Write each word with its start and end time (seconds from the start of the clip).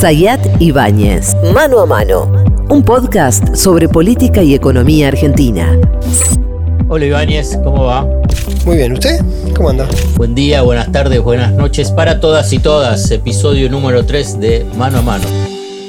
Sayat 0.00 0.60
Ibáñez, 0.60 1.34
Mano 1.54 1.80
a 1.80 1.86
Mano, 1.86 2.30
un 2.68 2.82
podcast 2.84 3.54
sobre 3.56 3.88
política 3.88 4.42
y 4.42 4.54
economía 4.54 5.08
argentina. 5.08 5.78
Hola 6.88 7.06
Ibáñez, 7.06 7.56
¿cómo 7.64 7.84
va? 7.84 8.06
Muy 8.64 8.76
bien, 8.76 8.92
¿usted? 8.92 9.20
¿Cómo 9.56 9.70
anda? 9.70 9.88
Buen 10.16 10.34
día, 10.34 10.62
buenas 10.62 10.92
tardes, 10.92 11.20
buenas 11.22 11.52
noches 11.52 11.90
para 11.92 12.20
todas 12.20 12.52
y 12.52 12.58
todas. 12.58 13.10
Episodio 13.10 13.70
número 13.70 14.04
3 14.04 14.38
de 14.40 14.66
Mano 14.76 14.98
a 14.98 15.02
Mano. 15.02 15.24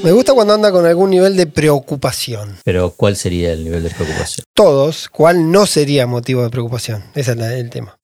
Me 0.03 0.11
gusta 0.11 0.33
cuando 0.33 0.53
anda 0.53 0.71
con 0.71 0.85
algún 0.85 1.09
nivel 1.09 1.35
de 1.35 1.47
preocupación. 1.47 2.55
Pero 2.63 2.91
¿cuál 2.95 3.15
sería 3.17 3.51
el 3.51 3.63
nivel 3.65 3.83
de 3.83 3.89
preocupación? 3.89 4.45
Todos, 4.53 5.09
¿cuál 5.09 5.51
no 5.51 5.65
sería 5.65 6.07
motivo 6.07 6.43
de 6.43 6.49
preocupación? 6.49 7.03
Ese 7.13 7.31
es 7.31 7.37
la- 7.37 7.53
el 7.53 7.69
tema. 7.69 7.97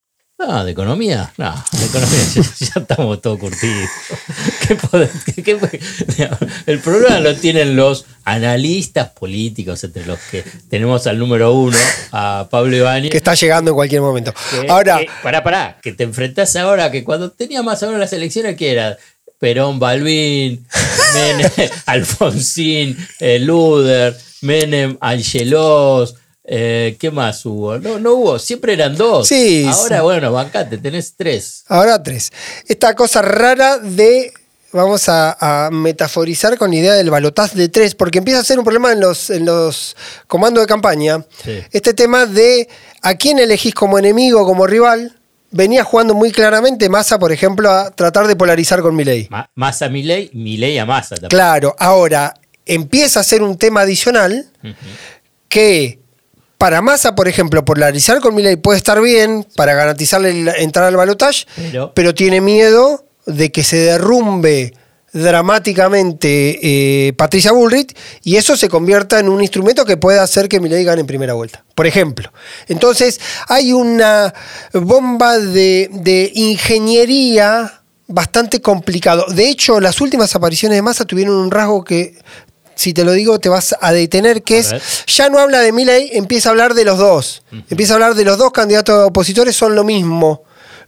Ah, 0.45 0.65
¿de 0.65 0.71
economía? 0.71 1.31
No, 1.37 1.53
de 1.71 1.85
economía 1.85 2.19
ya, 2.35 2.41
ya 2.41 2.81
estamos 2.81 3.21
todos 3.21 3.39
curtidos. 3.39 3.89
¿Qué 4.67 4.75
poder- 4.75 5.09
qué- 5.35 5.43
qué- 5.43 6.29
el 6.65 6.79
problema 6.79 7.19
lo 7.19 7.35
tienen 7.35 7.75
los 7.75 8.05
analistas 8.25 9.09
políticos, 9.09 9.83
entre 9.83 10.05
los 10.05 10.19
que 10.31 10.43
tenemos 10.69 11.05
al 11.07 11.17
número 11.19 11.53
uno, 11.53 11.77
a 12.11 12.47
Pablo 12.49 12.75
Ibáñez. 12.75 13.11
Que 13.11 13.17
está 13.17 13.33
llegando 13.35 13.71
en 13.71 13.75
cualquier 13.75 14.01
momento. 14.01 14.33
que- 14.51 14.69
Ahora, 14.69 14.99
que- 14.99 15.07
pará, 15.21 15.43
pará, 15.43 15.77
que 15.81 15.91
te 15.91 16.03
enfrentás 16.03 16.55
ahora, 16.55 16.91
que 16.91 17.03
cuando 17.03 17.31
tenía 17.31 17.61
más 17.63 17.83
ahora 17.83 17.97
las 17.97 18.13
elecciones, 18.13 18.55
que 18.55 18.71
era? 18.71 18.97
Perón, 19.39 19.77
Balvin, 19.79 20.65
Menem, 21.13 21.51
Alfonsín, 21.85 22.95
eh, 23.19 23.39
Luder, 23.39 24.15
Menem, 24.41 24.97
Angelos, 25.01 26.15
eh, 26.45 26.95
¿qué 26.99 27.11
más 27.11 27.45
hubo? 27.45 27.77
No, 27.77 27.99
no 27.99 28.13
hubo, 28.13 28.39
siempre 28.39 28.73
eran 28.73 28.95
dos. 28.95 29.27
Sí, 29.27 29.65
Ahora, 29.69 29.97
sí. 29.97 30.03
bueno, 30.03 30.31
bancate, 30.31 30.77
tenés 30.77 31.15
tres. 31.17 31.63
ahora 31.67 32.01
tres. 32.01 32.31
Esta 32.67 32.95
cosa 32.95 33.21
rara 33.21 33.79
de. 33.79 34.31
Vamos 34.73 35.07
a, 35.07 35.65
a 35.67 35.69
metaforizar 35.71 36.57
con 36.57 36.71
la 36.71 36.75
idea 36.77 36.93
del 36.93 37.09
balotaje 37.11 37.55
de 37.57 37.69
tres, 37.69 37.93
porque 37.95 38.17
empieza 38.17 38.39
a 38.39 38.43
ser 38.43 38.57
un 38.59 38.65
problema 38.65 38.91
en 38.91 38.99
los, 38.99 39.29
en 39.29 39.45
los 39.45 39.95
comandos 40.27 40.63
de 40.63 40.67
campaña. 40.67 41.23
Sí. 41.43 41.59
Este 41.71 41.93
tema 41.93 42.25
de 42.25 42.67
a 43.01 43.13
quién 43.15 43.37
elegís 43.39 43.73
como 43.75 43.99
enemigo, 43.99 44.45
como 44.45 44.65
rival, 44.67 45.15
venía 45.51 45.83
jugando 45.83 46.15
muy 46.15 46.31
claramente 46.31 46.89
Massa, 46.89 47.19
por 47.19 47.31
ejemplo, 47.31 47.69
a 47.69 47.91
tratar 47.91 48.25
de 48.27 48.35
polarizar 48.35 48.81
con 48.81 48.95
Milei. 48.95 49.27
Ma- 49.29 49.47
Massa 49.55 49.87
Milei, 49.89 50.31
Milei 50.33 50.77
a 50.79 50.85
Massa 50.85 51.15
también. 51.15 51.29
Claro, 51.29 51.75
ahora 51.77 52.33
empieza 52.65 53.19
a 53.19 53.23
ser 53.23 53.43
un 53.43 53.57
tema 53.57 53.81
adicional 53.81 54.47
que 55.49 55.99
para 56.57 56.81
Massa, 56.81 57.13
por 57.13 57.27
ejemplo, 57.27 57.63
polarizar 57.65 58.19
con 58.21 58.33
Milei 58.33 58.55
puede 58.55 58.77
estar 58.77 58.99
bien 59.01 59.45
para 59.55 59.73
garantizarle 59.75 60.43
la- 60.43 60.53
entrar 60.53 60.85
al 60.85 60.95
balotaje, 60.95 61.45
Pero- 61.55 61.93
pero, 61.93 62.15
tiene 62.15 62.41
miedo 62.41 63.05
de 63.25 63.51
que 63.51 63.63
se 63.63 63.77
derrumbe 63.77 64.73
dramáticamente 65.13 67.07
eh, 67.07 67.13
Patricia 67.13 67.51
Bullrich 67.51 67.95
y 68.23 68.35
eso 68.37 68.57
se 68.57 68.67
convierta 68.67 69.19
en 69.19 69.29
un 69.29 69.41
instrumento 69.41 69.85
que 69.85 69.95
pueda 69.95 70.23
hacer 70.23 70.49
que 70.49 70.59
Milei 70.59 70.83
gane 70.83 71.01
en 71.01 71.07
primera 71.07 71.33
vuelta, 71.33 71.63
por 71.75 71.85
ejemplo. 71.85 72.33
Entonces 72.67 73.19
hay 73.47 73.73
una 73.73 74.33
bomba 74.73 75.37
de, 75.37 75.89
de 75.91 76.31
ingeniería 76.33 77.81
bastante 78.07 78.61
complicado. 78.61 79.25
De 79.29 79.49
hecho, 79.49 79.79
las 79.79 80.01
últimas 80.01 80.35
apariciones 80.35 80.77
de 80.77 80.81
Massa 80.81 81.05
tuvieron 81.05 81.35
un 81.35 81.51
rasgo 81.51 81.83
que, 81.83 82.15
si 82.75 82.93
te 82.93 83.03
lo 83.03 83.11
digo, 83.11 83.39
te 83.39 83.49
vas 83.49 83.75
a 83.79 83.91
detener, 83.91 84.41
que 84.43 84.55
A 84.55 84.59
es, 84.59 84.71
ver. 84.71 84.81
ya 85.07 85.29
no 85.29 85.37
habla 85.37 85.59
de 85.59 85.71
Milei, 85.71 86.09
empieza 86.13 86.49
a 86.49 86.51
hablar 86.51 86.73
de 86.73 86.85
los 86.85 86.97
dos. 86.97 87.43
Empieza 87.69 87.93
a 87.93 87.95
hablar 87.95 88.15
de 88.15 88.25
los 88.25 88.37
dos 88.37 88.51
candidatos 88.51 89.07
opositores, 89.07 89.55
son 89.55 89.75
lo 89.75 89.83
mismo. 89.83 90.43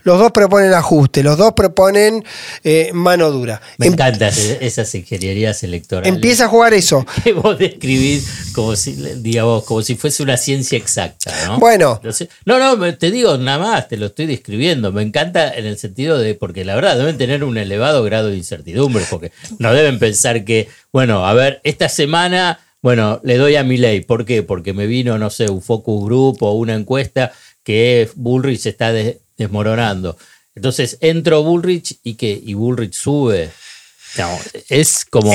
Los 0.06 0.20
dos 0.20 0.30
proponen 0.30 0.72
ajuste, 0.72 1.24
los 1.24 1.36
dos 1.36 1.52
proponen 1.54 2.22
eh, 2.62 2.90
mano 2.94 3.28
dura. 3.32 3.60
Me 3.76 3.86
Em- 3.88 3.94
encantan 3.94 4.30
esas 4.60 4.94
ingenierías 4.94 5.64
electorales. 5.64 6.14
empieza 6.14 6.44
a 6.44 6.48
jugar 6.48 6.74
eso. 6.74 7.04
que 7.24 7.32
vos 7.32 7.58
describís 7.58 8.52
como 8.54 8.76
si, 8.76 8.92
digamos, 9.16 9.64
como 9.64 9.82
si 9.82 9.96
fuese 9.96 10.22
una 10.22 10.36
ciencia 10.36 10.78
exacta, 10.78 11.32
¿no? 11.46 11.58
Bueno. 11.58 12.00
No, 12.44 12.76
no, 12.76 12.96
te 12.96 13.10
digo 13.10 13.36
nada 13.36 13.58
más, 13.58 13.88
te 13.88 13.96
lo 13.96 14.06
estoy 14.06 14.26
describiendo. 14.26 14.92
Me 14.92 15.02
encanta 15.02 15.52
en 15.52 15.66
el 15.66 15.76
sentido 15.76 16.18
de, 16.18 16.36
porque 16.36 16.64
la 16.64 16.76
verdad 16.76 16.96
deben 16.96 17.18
tener 17.18 17.42
un 17.42 17.58
elevado 17.58 18.04
grado 18.04 18.28
de 18.28 18.36
incertidumbre, 18.36 19.04
porque 19.10 19.32
no 19.58 19.72
deben 19.74 19.98
pensar 19.98 20.44
que, 20.44 20.68
bueno, 20.92 21.26
a 21.26 21.34
ver, 21.34 21.60
esta 21.64 21.88
semana, 21.88 22.60
bueno, 22.80 23.20
le 23.24 23.38
doy 23.38 23.56
a 23.56 23.64
mi 23.64 23.76
ley. 23.76 24.02
¿Por 24.02 24.24
qué? 24.24 24.44
Porque 24.44 24.72
me 24.72 24.86
vino, 24.86 25.18
no 25.18 25.30
sé, 25.30 25.50
un 25.50 25.62
focus 25.62 26.04
group 26.04 26.36
o 26.42 26.52
una 26.52 26.74
encuesta 26.74 27.32
que 27.64 28.08
Bullrich 28.14 28.66
está 28.66 28.92
des- 28.92 29.16
desmoronando. 29.36 30.16
Entonces 30.54 30.98
entro 31.00 31.42
Bullrich 31.42 31.98
y 32.02 32.14
que 32.14 32.40
y 32.42 32.54
Bullrich 32.54 32.94
sube. 32.94 33.50
No, 34.18 34.38
es 34.70 35.04
como 35.04 35.30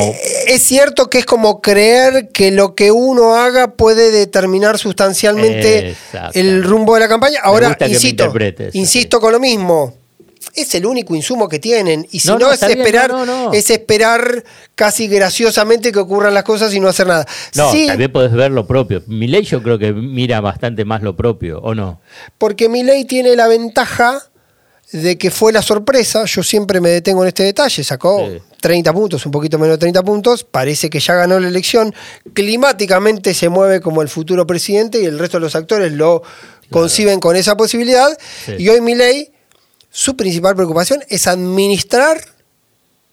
Es 0.47 0.63
cierto 0.63 1.07
que 1.07 1.19
es 1.19 1.25
como 1.25 1.61
creer 1.61 2.29
que 2.33 2.49
lo 2.49 2.73
que 2.73 2.91
uno 2.91 3.35
haga 3.35 3.75
puede 3.75 4.09
determinar 4.09 4.79
sustancialmente 4.79 5.95
el 6.33 6.63
rumbo 6.63 6.95
de 6.95 7.01
la 7.01 7.07
campaña. 7.07 7.41
Ahora, 7.43 7.77
insisto, 7.87 8.33
insisto 8.73 9.19
con 9.19 9.33
lo 9.33 9.39
mismo. 9.39 10.00
Es 10.55 10.73
el 10.75 10.85
único 10.85 11.15
insumo 11.15 11.47
que 11.47 11.59
tienen. 11.59 12.07
Y 12.11 12.19
si 12.19 12.27
No, 12.27 12.39
no, 12.39 12.47
no, 12.47 12.51
es 12.53 12.59
bien, 12.65 12.79
esperar, 12.79 13.11
no, 13.11 13.53
es 13.53 13.69
esperar 13.69 14.43
casi 14.75 15.07
graciosamente 15.07 15.91
que 15.91 15.99
ocurran 15.99 16.33
las 16.33 16.43
cosas 16.43 16.73
y 16.73 16.79
no 16.79 16.87
hacer 16.87 17.07
nada. 17.07 17.25
No, 17.55 17.71
sí, 17.71 17.87
también 17.87 18.11
podés 18.11 18.31
ver 18.31 18.51
lo 18.51 18.65
propio. 18.65 19.03
Milei 19.07 19.43
yo 19.43 19.61
creo 19.61 19.77
que 19.77 19.93
mira 19.93 20.41
bastante 20.41 20.83
más 20.85 21.01
lo 21.03 21.15
propio, 21.15 21.59
¿o 21.61 21.75
no? 21.75 22.01
porque 22.37 22.69
Milei 22.69 23.05
tiene 23.05 23.35
la 23.35 23.47
ventaja 23.47 24.23
de 24.91 25.17
que 25.17 25.31
fue 25.31 25.53
la 25.53 25.61
sorpresa. 25.61 26.25
Yo 26.25 26.43
siempre 26.43 26.81
me 26.81 26.89
detengo 26.89 27.21
en 27.23 27.29
este 27.29 27.43
detalle. 27.43 27.83
Sacó 27.83 28.27
Sí. 28.27 28.39
30 28.59 28.91
puntos, 28.93 29.25
un 29.25 29.31
poquito 29.31 29.57
menos 29.57 29.75
de 29.75 29.77
30 29.79 30.03
puntos. 30.03 30.43
Parece 30.43 30.89
que 30.89 30.99
ya 30.99 31.13
ganó 31.15 31.39
la 31.39 31.47
elección. 31.47 31.93
Climáticamente 32.33 33.33
se 33.33 33.47
mueve 33.49 33.79
como 33.79 34.01
el 34.01 34.09
futuro 34.09 34.45
presidente 34.45 35.01
y 35.01 35.05
el 35.05 35.17
resto 35.17 35.37
de 35.37 35.41
los 35.41 35.55
actores 35.55 35.93
lo 35.93 36.21
conciben 36.69 37.19
con 37.19 37.35
esa 37.35 37.55
posibilidad. 37.55 38.09
Sí. 38.45 38.53
Y 38.59 38.69
hoy 38.69 38.81
Milei, 38.81 39.31
su 39.91 40.15
principal 40.15 40.55
preocupación 40.55 41.03
es 41.09 41.27
administrar 41.27 42.19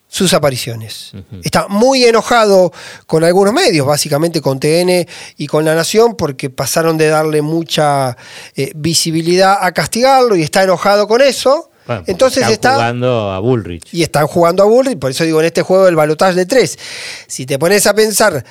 sus 0.07 0.33
apariciones. 0.33 1.13
Está 1.43 1.69
muy 1.69 2.05
enojado 2.05 2.73
con 3.07 3.25
algunos 3.25 3.53
medios, 3.53 3.87
básicamente 3.87 4.41
con 4.41 4.59
TN 4.59 5.07
y 5.37 5.47
con 5.47 5.67
La 5.67 5.75
Nación, 5.75 6.17
porque 6.17 6.49
pasaron 6.49 6.97
de 6.97 7.09
darle 7.09 7.43
mucha 7.43 8.17
eh, 8.57 8.73
visibilidad 8.75 9.59
a 9.61 9.73
castigarlo 9.73 10.35
y 10.35 10.43
está 10.43 10.63
enojado 10.63 11.07
con 11.07 11.21
eso. 11.21 11.71
Bueno, 11.87 12.05
Entonces 12.07 12.43
están 12.45 12.53
está 12.53 12.75
jugando 12.75 13.31
a 13.33 13.39
Bullrich. 13.41 13.93
y 13.93 14.03
están 14.03 14.27
jugando 14.27 14.63
a 14.63 14.67
Bullrich, 14.67 14.99
por 14.99 15.11
eso 15.11 15.25
digo 15.25 15.41
en 15.41 15.47
este 15.47 15.63
juego 15.63 15.85
del 15.85 15.97
balotaje 15.97 16.35
de 16.35 16.47
tres. 16.47 16.79
Si 17.27 17.45
te 17.45 17.59
pones 17.59 17.87
a 17.87 17.95
pensar, 17.95 18.45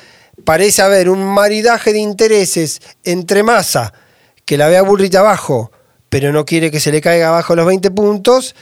parece 0.43 0.81
haber 0.81 1.09
un 1.09 1.23
maridaje 1.23 1.93
de 1.93 1.99
intereses 1.99 2.81
entre 3.03 3.41
Massa, 3.41 3.93
que 4.45 4.57
la 4.57 4.67
ve 4.67 4.77
a 4.77 4.83
Bullrich 4.83 5.15
abajo, 5.15 5.71
pero 6.09 6.31
no 6.31 6.45
quiere 6.45 6.71
que 6.71 6.79
se 6.79 6.91
le 6.91 7.01
caiga 7.01 7.29
abajo 7.29 7.55
los 7.55 7.65
20 7.65 7.91
puntos, 7.91 8.55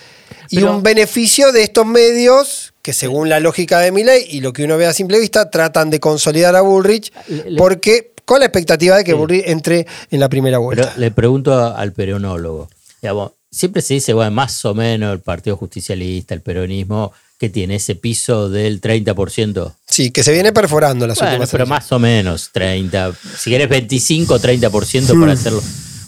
y 0.50 0.58
Pero- 0.58 0.76
un 0.76 0.84
beneficio 0.84 1.52
de 1.52 1.64
estos 1.64 1.86
medios 1.86 2.74
que 2.82 2.94
según 2.94 3.30
la 3.30 3.40
lógica 3.40 3.80
de 3.80 3.92
Milley 3.92 4.26
y 4.30 4.42
lo 4.42 4.54
que 4.54 4.64
uno 4.64 4.78
ve 4.78 4.86
a 4.86 4.94
simple 4.94 5.20
vista, 5.20 5.50
tratan 5.50 5.90
de 5.90 6.00
consolidar 6.00 6.56
a 6.56 6.62
Bullrich 6.62 7.12
Le- 7.28 7.58
porque 7.58 8.14
con 8.26 8.40
la 8.40 8.46
expectativa 8.46 8.98
de 8.98 9.04
que 9.04 9.14
Bullrich 9.14 9.44
entre 9.48 9.88
en 10.12 10.20
la 10.20 10.30
primera 10.30 10.58
vuelta. 10.60 10.90
Pero 10.90 11.00
le 11.00 11.12
pregunto 11.12 11.54
a- 11.54 11.76
al 11.76 11.94
peronólogo. 11.94 12.70
Digamos, 13.02 13.32
siempre 13.52 13.82
se 13.82 13.96
dice, 13.96 14.14
bueno, 14.14 14.32
más 14.32 14.64
o 14.66 14.74
menos 14.76 15.14
el 15.14 15.20
Partido 15.20 15.58
Justicialista, 15.58 16.34
el 16.36 16.42
peronismo, 16.42 17.12
que 17.40 17.50
tiene 17.50 17.76
ese 17.76 17.96
piso 17.96 18.50
del 18.50 18.80
30%. 18.82 19.76
sí, 19.88 20.12
que 20.12 20.24
se 20.24 20.32
viene 20.32 20.52
perforando 20.54 21.06
las 21.08 21.18
Bueno, 21.18 21.32
últimas 21.34 21.50
pero 21.52 21.64
elecciones. 21.64 21.84
más 21.86 21.92
o 21.92 22.00
menos 22.00 22.50
30. 22.54 23.14
Si 23.38 23.50
querés 23.50 23.68
25, 23.70 24.40
30% 24.40 25.16
Hmm. 25.16 25.20
para 25.22 25.34
hacerlo. 25.34 25.62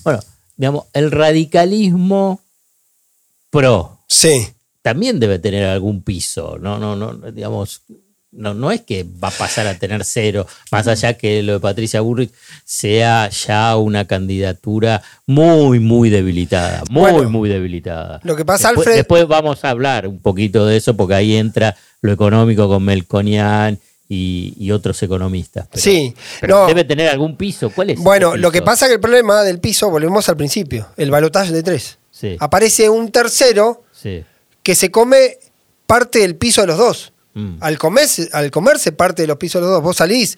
Bueno, 0.04 0.20
digamos, 0.58 0.86
el 0.94 1.12
radicalismo 1.12 2.42
pro 3.50 4.00
Sí. 4.08 4.48
también 4.82 5.20
debe 5.20 5.40
tener 5.40 5.66
algún 5.66 6.02
piso. 6.02 6.58
No, 6.60 6.78
no, 6.80 6.96
no, 6.96 7.14
digamos, 7.32 7.82
no, 8.32 8.54
no 8.54 8.72
es 8.72 8.82
que 8.82 9.04
va 9.04 9.30
a 9.30 9.32
pasar 9.32 9.68
a 9.68 9.76
tener 9.80 10.04
cero, 10.04 10.46
más 10.72 10.88
allá 10.88 11.14
que 11.14 11.42
lo 11.44 11.54
de 11.54 11.60
Patricia 11.60 12.02
Burrich 12.02 12.32
sea 12.66 13.30
ya 13.30 13.76
una 13.78 14.06
candidatura 14.06 15.02
muy, 15.26 15.80
muy 15.80 16.10
debilitada, 16.10 16.84
muy, 16.90 17.12
Bueno, 17.12 17.30
muy 17.30 17.50
debilitada. 17.50 18.20
lo 18.24 18.36
que 18.36 18.46
pasa, 18.46 18.70
después, 18.70 18.88
Alfred- 18.88 18.96
Después 18.98 19.28
vamos 19.28 19.64
a 19.64 19.70
hablar 19.70 20.08
un 20.08 20.20
poquito 20.20 20.66
de 20.66 20.78
eso, 20.78 20.96
porque 20.96 21.16
ahí 21.16 21.36
entra 21.36 21.76
lo 22.02 22.12
económico 22.12 22.68
con 22.68 22.84
Melconian 22.84 23.80
y, 24.10 24.54
y 24.58 24.72
otros 24.72 25.02
economistas. 25.04 25.68
Pero- 25.72 25.82
Sí, 25.84 26.16
pero 26.42 26.62
no. 26.62 26.68
debe 26.68 26.84
tener 26.84 27.10
algún 27.10 27.36
piso. 27.38 27.70
¿Cuál 27.70 27.90
es? 27.92 28.00
Bueno, 28.00 28.36
lo 28.38 28.52
que 28.52 28.62
pasa 28.62 28.86
es 28.86 28.90
que 28.90 28.96
el 28.96 29.02
problema 29.02 29.44
del 29.44 29.60
piso, 29.60 29.90
volvemos 29.90 30.28
al 30.30 30.38
principio, 30.38 30.88
el 30.98 31.12
balotaje 31.12 31.52
de 31.52 31.64
tres. 31.64 31.98
Sí, 32.12 32.36
Aparece 32.40 32.90
un 32.90 33.12
tercero 33.12 33.84
sí. 33.92 34.24
que 34.64 34.76
se 34.76 34.90
come 34.92 35.38
parte 35.86 36.20
del 36.20 36.36
piso 36.36 36.62
de 36.62 36.68
los 36.68 36.78
dos. 36.78 37.14
Mm. 37.36 37.58
Al, 37.60 37.78
comerse, 37.78 38.30
al 38.34 38.50
comerse 38.50 38.92
parte 38.92 39.22
de 39.22 39.28
los 39.28 39.38
pisos 39.38 39.62
de 39.62 39.68
los 39.68 39.76
dos, 39.76 39.84
vos 39.84 39.98
salís 39.98 40.38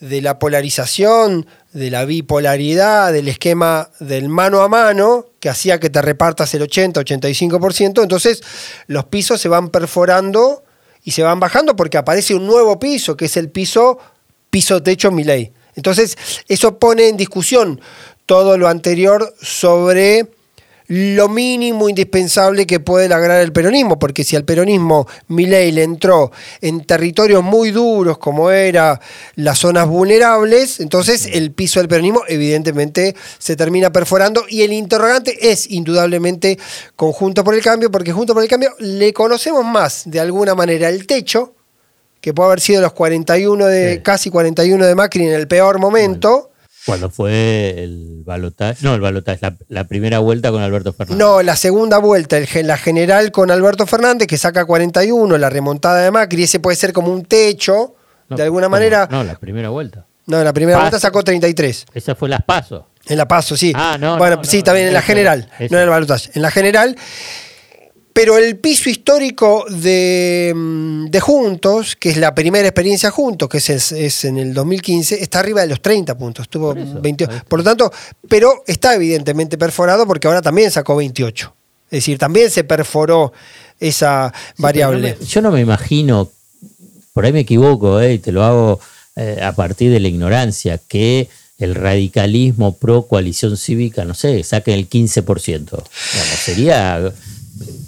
de 0.00 0.20
la 0.20 0.40
polarización, 0.40 1.46
de 1.72 1.90
la 1.92 2.04
bipolaridad, 2.04 3.12
del 3.12 3.28
esquema 3.28 3.90
del 4.00 4.28
mano 4.28 4.62
a 4.62 4.68
mano, 4.68 5.26
que 5.38 5.48
hacía 5.48 5.78
que 5.78 5.90
te 5.90 6.02
repartas 6.02 6.52
el 6.54 6.62
80-85%, 6.62 8.02
entonces 8.02 8.42
los 8.88 9.04
pisos 9.04 9.40
se 9.40 9.48
van 9.48 9.68
perforando 9.68 10.64
y 11.04 11.12
se 11.12 11.22
van 11.22 11.40
bajando 11.40 11.76
porque 11.76 11.98
aparece 11.98 12.34
un 12.34 12.46
nuevo 12.46 12.78
piso, 12.78 13.16
que 13.16 13.26
es 13.26 13.36
el 13.36 13.50
piso 13.50 13.98
piso 14.50 14.82
techo 14.82 15.10
Milei. 15.10 15.52
Entonces, 15.76 16.18
eso 16.48 16.78
pone 16.78 17.08
en 17.08 17.16
discusión 17.16 17.80
todo 18.26 18.58
lo 18.58 18.68
anterior 18.68 19.34
sobre 19.40 20.28
lo 20.90 21.28
mínimo 21.28 21.88
indispensable 21.88 22.66
que 22.66 22.80
puede 22.80 23.08
lograr 23.08 23.40
el 23.42 23.52
peronismo, 23.52 23.96
porque 24.00 24.24
si 24.24 24.34
al 24.34 24.44
peronismo 24.44 25.06
Milei 25.28 25.70
le 25.70 25.84
entró 25.84 26.32
en 26.60 26.84
territorios 26.84 27.44
muy 27.44 27.70
duros 27.70 28.18
como 28.18 28.50
era 28.50 29.00
las 29.36 29.60
zonas 29.60 29.86
vulnerables, 29.86 30.80
entonces 30.80 31.28
el 31.32 31.52
piso 31.52 31.78
del 31.78 31.88
peronismo 31.88 32.22
evidentemente 32.26 33.14
se 33.38 33.54
termina 33.54 33.92
perforando 33.92 34.42
y 34.48 34.62
el 34.62 34.72
interrogante 34.72 35.52
es 35.52 35.70
indudablemente 35.70 36.58
conjunto 36.96 37.44
por 37.44 37.54
el 37.54 37.62
cambio, 37.62 37.92
porque 37.92 38.12
junto 38.12 38.34
por 38.34 38.42
el 38.42 38.48
cambio 38.48 38.74
le 38.80 39.12
conocemos 39.12 39.64
más 39.64 40.02
de 40.06 40.18
alguna 40.18 40.56
manera 40.56 40.88
el 40.88 41.06
techo, 41.06 41.54
que 42.20 42.34
puede 42.34 42.48
haber 42.48 42.60
sido 42.60 42.82
los 42.82 42.94
41 42.94 43.66
de, 43.66 43.94
Sí. 43.94 44.00
casi 44.02 44.28
41 44.28 44.84
de 44.84 44.94
Macri 44.96 45.24
en 45.24 45.34
el 45.34 45.46
peor 45.46 45.78
momento. 45.78 46.49
Cuando 46.86 47.10
fue 47.10 47.74
el 47.82 48.22
balotaje, 48.24 48.78
no, 48.82 48.94
el 48.94 49.00
balotaje, 49.00 49.38
la, 49.42 49.56
la 49.68 49.84
primera 49.84 50.18
vuelta 50.18 50.50
con 50.50 50.62
Alberto 50.62 50.92
Fernández. 50.92 51.18
No, 51.18 51.42
la 51.42 51.54
segunda 51.56 51.98
vuelta, 51.98 52.38
el, 52.38 52.48
la 52.66 52.78
general 52.78 53.30
con 53.32 53.50
Alberto 53.50 53.86
Fernández, 53.86 54.26
que 54.26 54.38
saca 54.38 54.64
41, 54.64 55.36
la 55.38 55.50
remontada 55.50 56.00
de 56.02 56.10
Macri, 56.10 56.44
ese 56.44 56.58
puede 56.60 56.76
ser 56.76 56.92
como 56.92 57.12
un 57.12 57.24
techo, 57.24 57.94
No, 58.28 58.36
de 58.36 58.42
alguna 58.44 58.68
manera. 58.68 59.06
No, 59.10 59.22
la 59.24 59.34
primera 59.34 59.68
vuelta. 59.68 60.06
No, 60.26 60.38
en 60.38 60.44
la 60.44 60.52
primera 60.52 60.78
Paso. 60.78 60.84
vuelta 60.84 61.00
sacó 61.00 61.22
33. 61.22 61.86
Esa 61.92 62.14
fue 62.14 62.28
las 62.28 62.42
pasos. 62.44 62.84
En 63.06 63.16
la 63.18 63.26
paso, 63.26 63.56
sí. 63.56 63.72
Ah, 63.74 63.96
no, 63.98 64.16
Bueno, 64.18 64.36
no, 64.36 64.44
sí, 64.44 64.58
no, 64.58 64.64
también 64.64 64.88
en 64.88 64.94
la 64.94 65.02
general, 65.02 65.48
no 65.70 65.76
en 65.78 65.82
el 65.84 65.88
balotaje. 65.88 66.30
En 66.34 66.42
la 66.42 66.50
general. 66.50 66.96
Pero 68.20 68.36
el 68.36 68.58
piso 68.58 68.90
histórico 68.90 69.64
de, 69.70 70.52
mm, 70.54 71.06
de 71.06 71.20
Juntos, 71.20 71.96
que 71.96 72.10
es 72.10 72.18
la 72.18 72.34
primera 72.34 72.68
experiencia 72.68 73.10
Juntos, 73.10 73.48
que 73.48 73.56
es, 73.56 74.24
en 74.24 74.36
el 74.36 74.52
2015, 74.52 75.22
está 75.22 75.38
arriba 75.38 75.62
de 75.62 75.68
los 75.68 75.80
30 75.80 76.18
puntos. 76.18 76.46
Tuvo 76.50 76.74
Por 76.74 76.78
eso, 76.78 77.00
28. 77.00 77.30
ahí 77.32 77.36
está. 77.38 77.48
Por 77.48 77.60
lo 77.60 77.64
tanto, 77.64 77.90
pero 78.28 78.62
está 78.66 78.94
evidentemente 78.94 79.56
perforado 79.56 80.06
porque 80.06 80.26
ahora 80.28 80.42
también 80.42 80.70
sacó 80.70 80.96
28. 80.96 81.54
Es 81.86 81.90
decir, 81.90 82.18
también 82.18 82.50
se 82.50 82.62
perforó 82.64 83.32
esa 83.78 84.34
variable. 84.58 85.00
Pero 85.00 85.14
no 85.14 85.20
me- 85.22 85.26
yo 85.26 85.40
no 85.40 85.50
me 85.50 85.60
imagino, 85.62 86.30
por 87.14 87.24
ahí 87.24 87.32
me 87.32 87.40
equivoco, 87.40 88.00
eh, 88.02 88.12
y 88.14 88.18
te 88.18 88.32
lo 88.32 88.44
hago 88.44 88.80
eh, 89.16 89.40
a 89.42 89.52
partir 89.52 89.90
de 89.90 89.98
la 89.98 90.08
ignorancia, 90.08 90.78
que 90.88 91.28
el 91.58 91.74
radicalismo 91.74 92.76
pro 92.76 93.06
coalición 93.06 93.56
cívica, 93.56 94.04
no 94.04 94.12
sé, 94.14 94.42
saque 94.44 94.74
el 94.74 94.88
15%. 94.90 95.82
Digamos, 96.12 96.38
sería, 96.44 97.12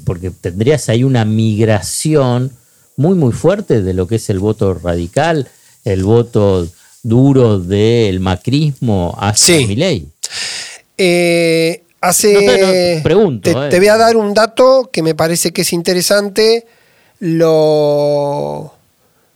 porque 0.04 0.30
tendrías 0.30 0.88
ahí 0.88 1.04
una 1.04 1.24
migración 1.24 2.52
muy, 2.96 3.14
muy 3.14 3.32
fuerte 3.32 3.82
de 3.82 3.94
lo 3.94 4.06
que 4.06 4.16
es 4.16 4.30
el 4.30 4.38
voto 4.38 4.74
radical, 4.74 5.48
el 5.84 6.04
voto 6.04 6.68
duro 7.02 7.58
del 7.58 8.20
macrismo 8.20 9.14
hacia 9.18 9.58
Sí. 9.58 9.66
Milei. 9.66 10.06
Eh, 10.98 11.82
hace. 12.00 12.32
No 12.34 12.40
sé, 12.40 12.96
no, 12.96 13.02
pregunto, 13.02 13.50
te, 13.50 13.66
eh. 13.66 13.68
te 13.70 13.78
voy 13.78 13.88
a 13.88 13.96
dar 13.96 14.16
un 14.16 14.34
dato 14.34 14.90
que 14.92 15.02
me 15.02 15.14
parece 15.14 15.52
que 15.52 15.62
es 15.62 15.72
interesante. 15.72 16.66
Lo. 17.18 18.74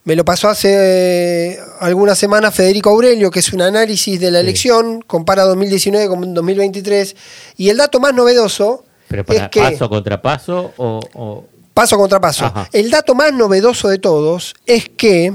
Me 0.04 0.14
lo 0.14 0.24
pasó 0.24 0.48
hace 0.48 1.58
algunas 1.80 2.16
semanas 2.16 2.54
Federico 2.54 2.90
Aurelio, 2.90 3.28
que 3.32 3.40
es 3.40 3.52
un 3.52 3.60
análisis 3.60 4.20
de 4.20 4.30
la 4.30 4.38
elección, 4.38 5.02
compara 5.02 5.42
2019 5.42 6.06
con 6.06 6.32
2023. 6.32 7.16
Y 7.56 7.70
el 7.70 7.78
dato 7.78 7.98
más 7.98 8.14
novedoso 8.14 8.84
Pero 9.08 9.24
para 9.24 9.44
es 9.44 9.48
que. 9.50 9.60
paso 9.60 9.88
contra 9.88 10.20
paso 10.20 10.72
o- 10.76 11.00
o 11.14 11.44
Paso 11.74 11.98
contra 11.98 12.18
paso. 12.20 12.46
Ajá. 12.46 12.68
El 12.72 12.90
dato 12.90 13.14
más 13.14 13.32
novedoso 13.34 13.88
de 13.88 13.98
todos 13.98 14.54
es 14.64 14.88
que, 14.88 15.34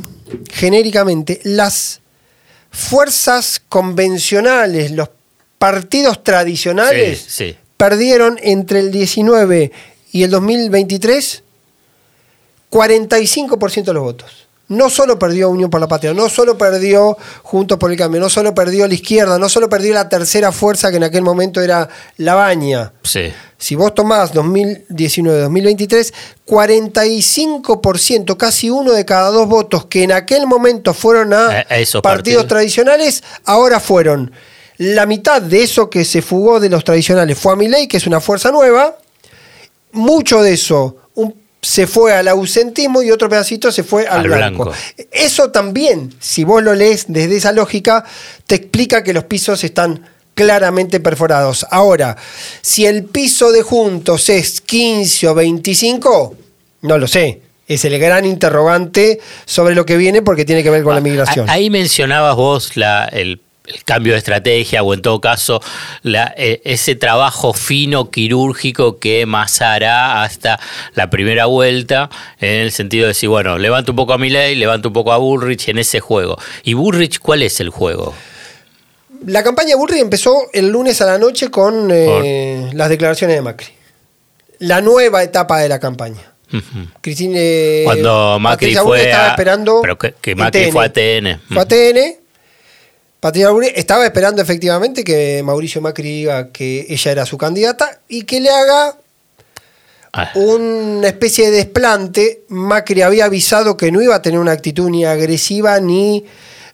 genéricamente, 0.51 1.39
las 1.43 2.01
fuerzas 2.71 3.61
convencionales, 3.69 4.89
los 4.91 5.09
partidos 5.59 6.23
tradicionales, 6.23 7.19
Sí, 7.19 7.51
sí. 7.51 7.55
perdieron 7.77 8.39
entre 8.41 8.79
el 8.79 8.91
19 8.91 9.71
y 10.11 10.23
el 10.23 10.31
2023 10.31 11.43
45% 12.71 13.83
de 13.85 13.93
los 13.93 14.03
votos. 14.03 14.47
No 14.71 14.89
solo 14.89 15.19
perdió 15.19 15.49
Unión 15.49 15.69
por 15.69 15.79
la 15.81 15.87
Patria, 15.87 16.13
no 16.13 16.29
solo 16.29 16.57
perdió 16.57 17.17
Juntos 17.43 17.77
por 17.77 17.91
el 17.91 17.97
Cambio, 17.97 18.19
no 18.21 18.29
solo 18.29 18.55
perdió 18.55 18.87
la 18.87 18.93
izquierda, 18.93 19.37
no 19.37 19.49
solo 19.49 19.67
perdió 19.69 19.93
la 19.93 20.07
tercera 20.09 20.51
fuerza 20.51 20.89
que 20.91 20.97
en 20.97 21.03
aquel 21.03 21.21
momento 21.23 21.61
era 21.61 21.89
la 22.17 22.35
Baña. 22.35 22.93
Sí. 23.03 23.31
Si 23.57 23.75
vos 23.75 23.93
tomás 23.93 24.33
2019-2023, 24.33 26.13
45%, 26.47 28.37
casi 28.37 28.69
uno 28.69 28.91
de 28.93 29.05
cada 29.05 29.29
dos 29.29 29.47
votos 29.47 29.85
que 29.85 30.03
en 30.03 30.11
aquel 30.11 30.47
momento 30.47 30.93
fueron 30.93 31.33
a, 31.33 31.47
A- 31.47 31.65
a 31.69 31.77
esos 31.77 32.01
partidos 32.01 32.43
partidos. 32.43 32.47
tradicionales, 32.47 33.23
ahora 33.45 33.79
fueron 33.79 34.31
la 34.77 35.05
mitad 35.05 35.41
de 35.41 35.63
eso 35.63 35.89
que 35.89 36.05
se 36.05 36.21
fugó 36.21 36.59
de 36.59 36.69
los 36.69 36.83
tradicionales 36.83 37.37
fue 37.37 37.53
a 37.53 37.55
Milei, 37.55 37.87
que 37.87 37.97
es 37.97 38.07
una 38.07 38.19
fuerza 38.19 38.51
nueva, 38.51 38.97
mucho 39.91 40.41
de 40.41 40.53
eso 40.53 40.95
se 41.61 41.85
fue 41.87 42.13
al 42.13 42.27
ausentismo 42.27 43.03
y 43.03 43.11
otro 43.11 43.29
pedacito 43.29 43.71
se 43.71 43.83
fue 43.83 44.07
al, 44.07 44.21
Al 44.21 44.27
blanco. 44.27 44.63
blanco. 44.65 44.79
Eso 45.11 45.51
también, 45.51 46.13
si 46.19 46.43
vos 46.43 46.63
lo 46.63 46.73
lees 46.73 47.05
desde 47.07 47.37
esa 47.37 47.51
lógica, 47.51 48.03
te 48.47 48.55
explica 48.55 49.03
que 49.03 49.13
los 49.13 49.25
pisos 49.25 49.63
están 49.63 50.07
claramente 50.33 50.99
perforados. 50.99 51.65
Ahora, 51.69 52.17
si 52.61 52.85
el 52.85 53.03
piso 53.03 53.51
de 53.51 53.61
juntos 53.61 54.29
es 54.29 54.59
15 54.61 55.27
o 55.27 55.35
25, 55.35 56.35
no 56.81 56.97
lo 56.97 57.07
sé. 57.07 57.41
Es 57.67 57.85
el 57.85 57.97
gran 57.99 58.25
interrogante 58.25 59.19
sobre 59.45 59.75
lo 59.75 59.85
que 59.85 59.97
viene 59.97 60.21
porque 60.21 60.45
tiene 60.45 60.63
que 60.63 60.69
ver 60.71 60.83
con 60.83 60.95
la 60.95 60.99
migración. 61.01 61.47
Ah, 61.49 61.53
Ahí 61.53 61.69
mencionabas 61.69 62.35
vos 62.35 62.75
la, 62.75 63.05
el, 63.05 63.39
el 63.65 63.83
cambio 63.83 64.13
de 64.13 64.19
estrategia 64.19 64.81
o 64.83 64.93
en 64.93 65.01
todo 65.01 65.21
caso 65.21 65.61
la- 66.01 66.33
eh, 66.35 66.61
ese 66.65 66.95
trabajo 66.95 67.53
fino 67.53 68.09
quirúrgico 68.09 68.97
que 68.99 69.25
hará 69.61 70.23
hasta 70.23 70.59
la 70.95 71.09
primera 71.09 71.45
vuelta 71.45 72.09
en 72.39 72.49
el 72.61 72.71
sentido 72.71 73.03
de 73.03 73.09
decir, 73.09 73.29
bueno, 73.29 73.57
levanto 73.57 73.91
un 73.91 73.95
poco 73.97 74.13
a 74.13 74.17
Milei, 74.17 74.55
levanto 74.55 74.89
un 74.89 74.93
poco 74.93 75.13
a 75.13 75.17
Bullrich 75.17 75.69
en 75.69 75.77
ese 75.77 75.99
juego. 75.99 76.37
¿Y 76.63 76.73
Bullrich 76.73 77.19
cuál 77.19 77.43
es 77.43 77.59
el 77.59 77.69
juego? 77.69 78.13
La 79.27 79.43
campaña 79.43 79.69
de 79.69 79.75
Bullrich 79.75 79.99
empezó 80.01 80.35
el 80.53 80.69
lunes 80.69 80.99
a 81.01 81.05
la 81.05 81.19
noche 81.19 81.49
con 81.51 81.89
eh, 81.91 82.71
las 82.73 82.89
declaraciones 82.89 83.35
de 83.35 83.41
Macri. 83.43 83.67
La 84.57 84.81
nueva 84.81 85.21
etapa 85.23 85.59
de 85.59 85.69
la 85.69 85.79
campaña. 85.79 86.21
Cristina, 87.01 87.39
Cuando 87.85 88.37
Macri 88.39 88.75
fue 88.75 89.03
estaba 89.03 89.27
a- 89.27 89.29
esperando 89.29 89.79
pero 89.81 89.97
que- 89.97 90.13
que 90.19 90.35
Macri 90.35 90.71
fue 90.71 90.85
a 90.85 90.91
TN. 90.91 91.39
Fue 91.47 91.61
a 91.61 91.65
TN. 91.65 92.20
Patricia 93.21 93.49
estaba 93.75 94.05
esperando 94.05 94.41
efectivamente 94.41 95.05
que 95.05 95.41
Mauricio 95.43 95.79
Macri 95.79 96.09
diga 96.09 96.51
que 96.51 96.87
ella 96.89 97.11
era 97.11 97.25
su 97.25 97.37
candidata 97.37 98.01
y 98.09 98.23
que 98.23 98.41
le 98.41 98.49
haga 98.49 98.97
Ah, 100.13 100.29
una 100.35 101.07
especie 101.07 101.49
de 101.49 101.57
desplante. 101.57 102.43
Macri 102.49 103.01
había 103.01 103.25
avisado 103.25 103.77
que 103.77 103.91
no 103.91 104.01
iba 104.01 104.15
a 104.15 104.21
tener 104.21 104.39
una 104.39 104.51
actitud 104.51 104.89
ni 104.89 105.05
agresiva 105.05 105.79
ni 105.79 106.25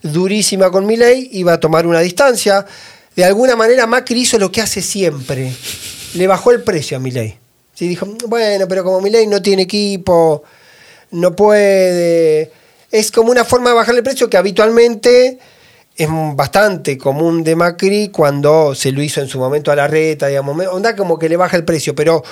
durísima 0.02 0.70
con 0.72 0.86
Milei, 0.86 1.28
iba 1.32 1.52
a 1.52 1.60
tomar 1.60 1.86
una 1.86 2.00
distancia. 2.00 2.66
De 3.14 3.24
alguna 3.24 3.54
manera 3.54 3.86
Macri 3.86 4.22
hizo 4.22 4.38
lo 4.38 4.50
que 4.50 4.60
hace 4.60 4.82
siempre. 4.82 5.52
Le 6.14 6.26
bajó 6.26 6.50
el 6.50 6.62
precio 6.62 6.96
a 6.96 7.00
Milei. 7.00 7.38
Sí, 7.74 7.86
dijo, 7.86 8.06
bueno, 8.26 8.66
pero 8.66 8.82
como 8.82 9.00
Milei 9.00 9.28
no 9.28 9.40
tiene 9.40 9.62
equipo, 9.62 10.42
no 11.12 11.36
puede. 11.36 12.50
Es 12.90 13.12
como 13.12 13.30
una 13.30 13.44
forma 13.44 13.70
de 13.70 13.76
bajarle 13.76 13.98
el 14.00 14.04
precio 14.04 14.28
que 14.28 14.36
habitualmente 14.36 15.38
es 15.98 16.08
bastante 16.34 16.96
común 16.96 17.42
de 17.42 17.56
Macri 17.56 18.08
cuando 18.08 18.74
se 18.74 18.92
lo 18.92 19.02
hizo 19.02 19.20
en 19.20 19.26
su 19.28 19.38
momento 19.38 19.72
a 19.72 19.76
la 19.76 19.88
reta, 19.88 20.28
digamos. 20.28 20.56
Onda 20.68 20.94
como 20.94 21.18
que 21.18 21.28
le 21.28 21.36
baja 21.36 21.56
el 21.56 21.64
precio, 21.64 21.94
pero 21.94 22.22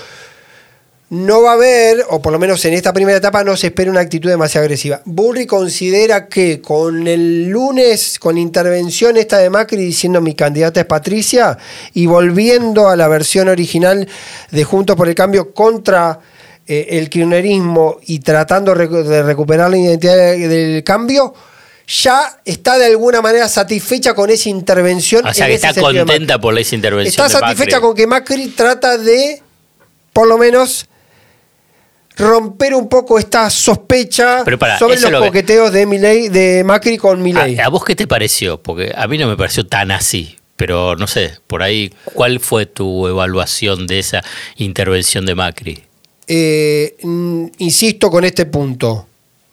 no 1.09 1.43
va 1.43 1.51
a 1.51 1.55
haber, 1.55 2.05
o 2.11 2.21
por 2.21 2.33
lo 2.33 2.39
menos 2.39 2.65
en 2.65 2.75
esta 2.75 2.93
primera 2.93 3.19
etapa, 3.19 3.45
no 3.45 3.57
se 3.57 3.69
espera 3.69 3.91
una 3.91 4.01
actitud 4.01 4.29
demasiado 4.29 4.65
agresiva. 4.65 5.03
Burri 5.05 5.47
considera 5.47 6.27
que 6.29 6.61
con 6.61 7.07
el 7.07 7.49
lunes, 7.49 8.19
con 8.19 8.39
intervención 8.39 9.17
esta 9.17 9.39
de 9.39 9.51
Macri 9.51 9.79
diciendo 9.85 10.21
mi 10.21 10.35
candidata 10.35 10.81
es 10.81 10.87
Patricia, 10.87 11.59
y 11.95 12.07
volviendo 12.07 12.89
a 12.89 12.97
la 12.97 13.07
versión 13.09 13.49
original 13.49 14.09
de 14.51 14.65
Juntos 14.65 14.97
por 14.97 15.09
el 15.09 15.15
Cambio 15.15 15.53
contra 15.55 16.19
eh, 16.67 16.87
el 16.91 17.09
kirchnerismo 17.09 17.99
y 18.07 18.19
tratando 18.19 18.75
de 18.75 19.23
recuperar 19.23 19.71
la 19.71 19.77
identidad 19.79 20.17
de- 20.17 20.49
del 20.49 20.83
cambio, 20.83 21.33
ya 21.87 22.41
está 22.45 22.79
de 22.79 22.87
alguna 22.87 23.21
manera 23.23 23.49
satisfecha 23.49 24.15
con 24.15 24.29
esa 24.31 24.49
intervención. 24.49 25.27
o 25.27 25.33
sea 25.33 25.47
en 25.47 25.53
que 25.59 25.67
está 25.67 25.81
contenta 25.81 26.39
por 26.41 26.59
esa 26.59 26.75
intervención. 26.75 27.11
Está 27.11 27.29
de 27.29 27.35
Macri. 27.35 27.49
satisfecha 27.57 27.81
con 27.81 27.95
que 27.95 28.07
Macri 28.07 28.49
trata 28.49 28.99
de, 28.99 29.41
por 30.13 30.27
lo 30.27 30.37
menos, 30.37 30.87
romper 32.17 32.75
un 32.75 32.89
poco 32.89 33.19
esta 33.19 33.49
sospecha 33.51 34.39
sobre 34.79 34.95
los 34.97 35.05
es 35.05 35.11
lo 35.11 35.21
que- 35.21 35.27
coqueteos 35.29 35.73
de 35.73 35.87
Milei, 35.87 36.29
de 36.29 36.65
Macri 36.65 36.97
con 36.99 37.23
Milei. 37.23 37.59
¿A, 37.59 37.67
a 37.67 37.69
vos 37.69 37.85
qué 37.85 37.95
te 37.95 38.07
pareció? 38.07 38.61
Porque 38.63 38.93
a 38.97 39.07
mí 39.07 39.19
no 39.19 39.27
me 39.29 39.37
pareció 39.37 39.67
tan 39.67 39.91
así. 39.91 40.37
Pero 40.57 40.97
no 40.97 41.07
sé, 41.07 41.35
por 41.47 41.63
ahí, 41.63 41.93
¿cuál 42.15 42.41
fue 42.41 42.65
tu 42.65 43.07
evaluación 43.07 43.87
de 43.87 43.99
esa 43.99 44.25
intervención 44.57 45.27
de 45.27 45.35
Macri? 45.35 45.85
Eh, 46.27 46.97
insisto 47.59 48.11
con 48.11 48.25
este 48.25 48.47
punto. 48.47 49.07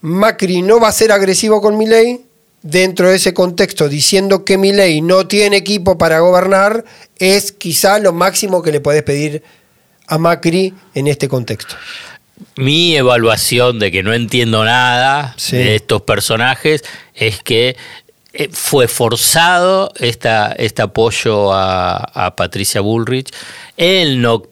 Macri 0.04 0.62
no 0.62 0.82
va 0.82 0.90
a 0.90 0.92
ser 0.92 1.14
agresivo 1.14 1.62
con 1.62 1.78
Milei 1.78 2.20
dentro 2.62 3.10
de 3.10 3.16
ese 3.16 3.34
contexto, 3.34 3.88
diciendo 3.88 4.44
que 4.44 4.58
Milei 4.58 5.00
no 5.02 5.28
tiene 5.28 5.56
equipo 5.56 5.98
para 5.98 6.20
gobernar, 6.20 6.84
es 7.20 7.54
quizá 7.54 8.00
lo 8.00 8.12
máximo 8.12 8.62
que 8.62 8.74
le 8.74 8.82
puedes 8.82 9.02
pedir 9.04 9.44
a 10.08 10.18
Macri 10.18 10.74
en 10.94 11.08
este 11.08 11.30
contexto. 11.30 11.76
Mi 12.58 12.98
evaluación 12.98 13.80
de 13.80 13.92
que 13.94 14.04
no 14.04 14.14
entiendo 14.14 14.66
nada 14.66 15.34
Sí. 15.38 15.56
de 15.56 15.76
estos 15.76 16.02
personajes 16.02 16.84
es 17.16 17.42
que 17.42 17.78
eh, 18.34 18.50
fue 18.52 18.90
forzado 18.90 19.94
esta, 20.00 20.52
este 20.52 20.82
apoyo 20.82 21.54
a, 21.54 21.96
a 21.96 22.36
Patricia 22.36 22.82
Bullrich. 22.82 23.30
Él 23.78 24.22
no 24.22 24.44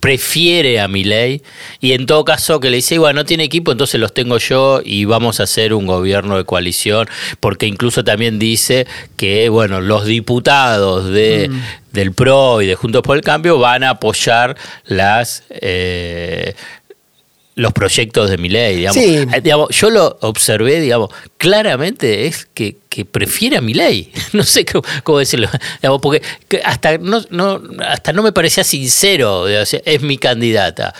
prefiere 0.00 0.80
a 0.80 0.88
Milei 0.88 1.42
y 1.80 1.92
en 1.92 2.06
todo 2.06 2.24
caso 2.24 2.60
que 2.60 2.70
le 2.70 2.76
dice, 2.76 2.98
bueno, 2.98 3.20
no 3.20 3.24
tiene 3.24 3.44
equipo, 3.44 3.72
entonces 3.72 4.00
los 4.00 4.12
tengo 4.12 4.38
yo 4.38 4.80
y 4.84 5.04
vamos 5.04 5.40
a 5.40 5.44
hacer 5.44 5.74
un 5.74 5.86
gobierno 5.86 6.36
de 6.36 6.44
coalición, 6.44 7.08
porque 7.40 7.66
incluso 7.66 8.04
también 8.04 8.38
dice 8.38 8.86
que, 9.16 9.48
bueno, 9.48 9.80
los 9.80 10.04
diputados 10.04 11.10
de, 11.10 11.50
del 11.92 12.12
PRO 12.12 12.62
y 12.62 12.66
de 12.66 12.74
Juntos 12.74 13.02
por 13.02 13.16
el 13.16 13.22
Cambio 13.22 13.58
van 13.58 13.84
a 13.84 13.90
apoyar 13.90 14.56
las... 14.84 15.44
eh, 15.50 16.54
los 17.56 17.72
proyectos 17.72 18.30
de 18.30 18.36
Milei, 18.36 18.76
digamos. 18.76 19.02
Sí. 19.02 19.16
Eh, 19.16 19.40
digamos, 19.42 19.70
yo 19.70 19.90
lo 19.90 20.18
observé, 20.20 20.78
digamos, 20.78 21.10
claramente 21.38 22.26
es 22.26 22.46
que, 22.52 22.76
que 22.90 23.04
prefiere 23.06 23.56
a 23.56 23.60
Milei. 23.60 24.12
No 24.34 24.42
sé 24.42 24.64
cómo, 24.66 24.84
cómo 25.02 25.18
decirlo. 25.18 25.48
Digamos, 25.80 26.00
porque 26.02 26.22
que 26.48 26.60
hasta 26.62 26.98
no, 26.98 27.22
no, 27.30 27.62
hasta 27.80 28.12
no 28.12 28.22
me 28.22 28.32
parecía 28.32 28.62
sincero. 28.62 29.48
es 29.48 30.02
mi 30.02 30.18
candidata. 30.18 30.94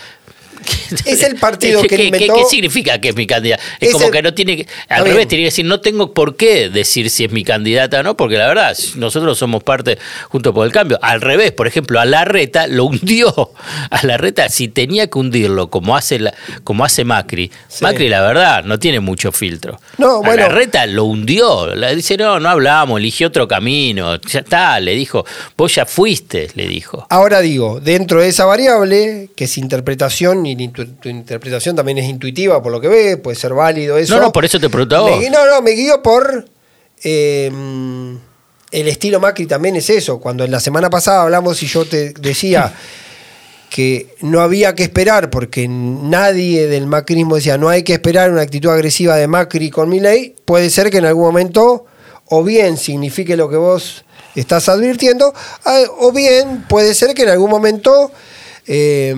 Es 1.05 1.23
el 1.23 1.35
partido 1.35 1.81
¿Qué- 1.81 1.87
que 1.89 1.97
qué- 1.97 2.03
inventó- 2.05 2.33
¿Qué, 2.35 2.41
qué 2.41 2.49
significa 2.49 2.99
que 3.01 3.09
es 3.09 3.15
mi 3.15 3.27
candidata? 3.27 3.61
Es, 3.79 3.89
Es 3.89 3.93
como 3.93 4.05
el- 4.07 4.11
que 4.11 4.21
no 4.21 4.33
tiene 4.33 4.57
que. 4.57 4.67
Al 4.89 5.03
bien. 5.03 5.13
revés, 5.15 5.27
tiene 5.27 5.43
que 5.43 5.47
decir, 5.47 5.65
no 5.65 5.79
tengo 5.81 6.13
por 6.13 6.35
qué 6.35 6.69
decir 6.69 7.09
si 7.09 7.25
es 7.25 7.31
mi 7.31 7.43
candidata 7.43 7.99
o 7.99 8.03
no, 8.03 8.15
porque 8.17 8.37
la 8.37 8.47
verdad, 8.47 8.75
nosotros 8.95 9.37
somos 9.37 9.63
parte 9.63 9.97
junto 10.29 10.53
por 10.53 10.65
el 10.65 10.71
cambio. 10.71 10.99
Al 11.01 11.21
revés, 11.21 11.51
por 11.51 11.67
ejemplo, 11.67 11.99
a 11.99 12.05
Larreta 12.05 12.67
lo 12.67 12.85
hundió. 12.85 13.51
A 13.89 14.05
Larreta, 14.05 14.49
si 14.49 14.67
tenía 14.69 15.07
que 15.07 15.17
hundirlo 15.19 15.69
como 15.69 15.95
hace, 15.95 16.19
la- 16.19 16.33
como 16.63 16.83
hace 16.85 17.03
Macri, 17.05 17.51
Sí. 17.67 17.83
Macri, 17.83 18.09
la 18.09 18.21
verdad, 18.21 18.63
no 18.63 18.79
tiene 18.79 18.99
mucho 18.99 19.31
filtro. 19.31 19.79
No, 19.97 20.17
A 20.17 20.19
bueno. 20.19 20.43
Larreta 20.43 20.85
lo 20.85 21.03
hundió. 21.05 21.75
Le 21.75 21.95
dice, 21.95 22.17
no, 22.17 22.39
no 22.39 22.49
hablamos, 22.49 22.99
eligió 22.99 23.27
otro 23.27 23.47
camino. 23.47 24.19
Ya 24.21 24.39
está, 24.39 24.79
le 24.79 24.95
dijo, 24.95 25.25
vos 25.57 25.75
ya 25.75 25.85
fuiste, 25.85 26.49
le 26.55 26.67
dijo. 26.67 27.05
Ahora 27.09 27.41
digo, 27.41 27.79
dentro 27.81 28.21
de 28.21 28.29
esa 28.29 28.45
variable, 28.45 29.29
que 29.35 29.43
es 29.45 29.57
interpretación, 29.57 30.45
y 30.47 30.67
tu, 30.69 30.85
tu 30.95 31.09
interpretación 31.09 31.75
también 31.75 31.97
es 31.97 32.05
intuitiva 32.09 32.61
por 32.63 32.71
lo 32.71 32.79
que 32.81 32.87
ves, 32.87 33.17
puede 33.17 33.35
ser 33.35 33.53
válido 33.53 33.97
eso. 33.97 34.15
No, 34.15 34.21
no, 34.23 34.31
por 34.31 34.45
eso 34.45 34.59
te 34.59 34.69
pregunto 34.69 34.95
a 34.97 35.01
vos. 35.01 35.19
Me- 35.19 35.29
no, 35.29 35.45
no, 35.45 35.61
me 35.61 35.71
guío 35.71 36.01
por 36.01 36.45
eh, 37.03 37.51
el 38.71 38.87
estilo 38.87 39.19
Macri 39.19 39.45
también 39.45 39.75
es 39.75 39.89
eso. 39.89 40.19
Cuando 40.19 40.43
en 40.43 40.51
la 40.51 40.59
semana 40.59 40.89
pasada 40.89 41.23
hablamos 41.23 41.61
y 41.63 41.67
yo 41.67 41.85
te 41.85 42.11
decía 42.13 42.73
que 43.69 44.15
no 44.21 44.41
había 44.41 44.75
que 44.75 44.83
esperar, 44.83 45.29
porque 45.29 45.67
nadie 45.67 46.67
del 46.67 46.87
macrismo 46.87 47.35
decía 47.35 47.57
no 47.57 47.69
hay 47.69 47.83
que 47.83 47.93
esperar 47.93 48.31
una 48.31 48.41
actitud 48.41 48.69
agresiva 48.69 49.15
de 49.17 49.27
Macri 49.27 49.69
con 49.69 49.89
Milei, 49.89 50.35
puede 50.45 50.69
ser 50.69 50.89
que 50.89 50.97
en 50.99 51.05
algún 51.05 51.25
momento 51.25 51.85
o 52.29 52.43
bien 52.43 52.77
signifique 52.77 53.35
lo 53.37 53.49
que 53.49 53.57
vos 53.57 54.03
estás 54.35 54.69
advirtiendo, 54.69 55.33
ah, 55.65 55.81
o 55.99 56.11
bien 56.11 56.65
puede 56.69 56.93
ser 56.93 57.13
que 57.13 57.23
en 57.23 57.29
algún 57.29 57.49
momento 57.49 58.11
eh, 58.67 59.13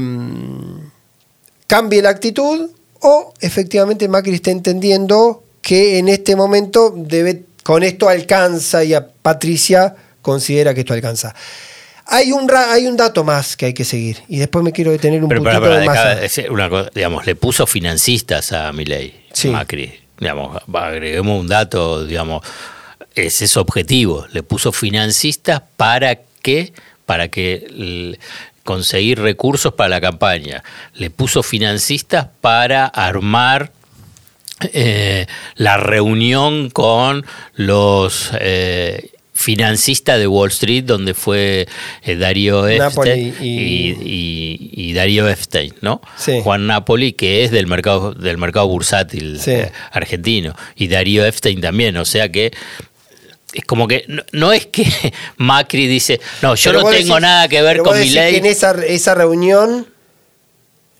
cambie 1.69 2.01
la 2.01 2.09
actitud 2.09 2.71
o 3.01 3.33
efectivamente 3.39 4.07
Macri 4.07 4.33
esté 4.33 4.49
entendiendo 4.49 5.43
que 5.61 5.99
en 5.99 6.09
este 6.09 6.35
momento 6.35 6.91
debe, 6.95 7.43
con 7.63 7.83
esto 7.83 8.09
alcanza 8.09 8.83
y 8.83 8.95
a 8.95 9.07
Patricia 9.07 9.95
considera 10.23 10.73
que 10.73 10.79
esto 10.81 10.93
alcanza. 10.95 11.35
Hay 12.07 12.31
un, 12.31 12.49
hay 12.51 12.87
un 12.87 12.97
dato 12.97 13.23
más 13.23 13.55
que 13.55 13.67
hay 13.67 13.73
que 13.75 13.85
seguir 13.85 14.17
y 14.27 14.39
después 14.39 14.65
me 14.65 14.71
quiero 14.71 14.89
detener 14.91 15.21
un 15.21 15.29
Pero, 15.29 15.43
poquito 15.43 15.61
pero, 15.61 15.75
pero, 15.75 15.85
más. 15.85 16.35
de 16.35 16.49
una 16.49 16.69
cosa, 16.69 16.89
digamos, 16.95 17.27
le 17.27 17.35
puso 17.35 17.67
financistas 17.67 18.51
a 18.51 18.73
Milei, 18.73 19.13
Sí. 19.31 19.49
Macri. 19.49 19.93
Digamos, 20.19 20.57
agreguemos 20.73 21.39
un 21.39 21.47
dato, 21.47 22.03
digamos, 22.03 22.41
ese 23.13 23.45
es 23.45 23.55
objetivo. 23.57 24.25
Le 24.33 24.41
puso 24.41 24.71
financistas 24.71 25.61
para 25.77 26.15
que, 26.41 26.73
para 27.05 27.27
que 27.27 28.17
conseguir 28.73 29.19
recursos 29.19 29.73
para 29.73 29.89
la 29.89 29.99
campaña. 30.01 30.63
Le 30.93 31.09
puso 31.09 31.41
financistas 31.41 32.27
para 32.39 32.85
armar 32.85 33.71
eh, 34.73 35.25
la 35.55 35.77
reunión 35.77 36.69
con 36.69 37.25
los 37.55 38.29
eh, 38.39 39.09
financistas 39.33 40.19
de 40.19 40.27
Wall 40.27 40.49
Street, 40.49 40.83
donde 40.83 41.13
fue 41.13 41.65
eh, 42.03 42.15
Darío 42.15 42.67
Epstein 42.67 43.35
y- 43.41 43.47
y, 43.47 43.97
y- 44.03 44.89
y 44.89 44.93
Darío 44.93 45.29
Epstein, 45.29 45.73
¿no? 45.81 46.01
Sí. 46.17 46.41
Juan 46.43 46.67
Napoli, 46.67 47.13
que 47.13 47.43
es 47.45 47.51
del 47.51 47.65
mercado, 47.67 48.13
del 48.13 48.37
mercado 48.37 48.67
bursátil 48.67 49.39
Sí. 49.39 49.51
eh, 49.51 49.71
argentino, 49.91 50.55
y 50.75 50.89
Darío 50.89 51.25
Epstein 51.25 51.61
también, 51.61 51.95
o 51.97 52.03
sea 52.05 52.29
que 52.29 52.51
es 53.53 53.65
como 53.65 53.87
que 53.87 54.05
no, 54.07 54.23
no 54.31 54.53
es 54.53 54.65
que 54.67 54.85
Macri 55.37 55.87
dice, 55.87 56.19
no, 56.41 56.55
yo 56.55 56.71
Pero 56.71 56.83
no 56.83 56.89
tengo 56.89 57.15
decís- 57.15 57.21
nada 57.21 57.47
que 57.47 57.61
ver 57.61 57.73
pero 57.73 57.83
vos 57.85 57.93
con 57.93 58.01
mi 58.01 58.09
ley. 58.09 58.31
que 58.33 58.37
en 58.39 58.45
esa, 58.45 58.71
esa 58.85 59.15
reunión 59.15 59.87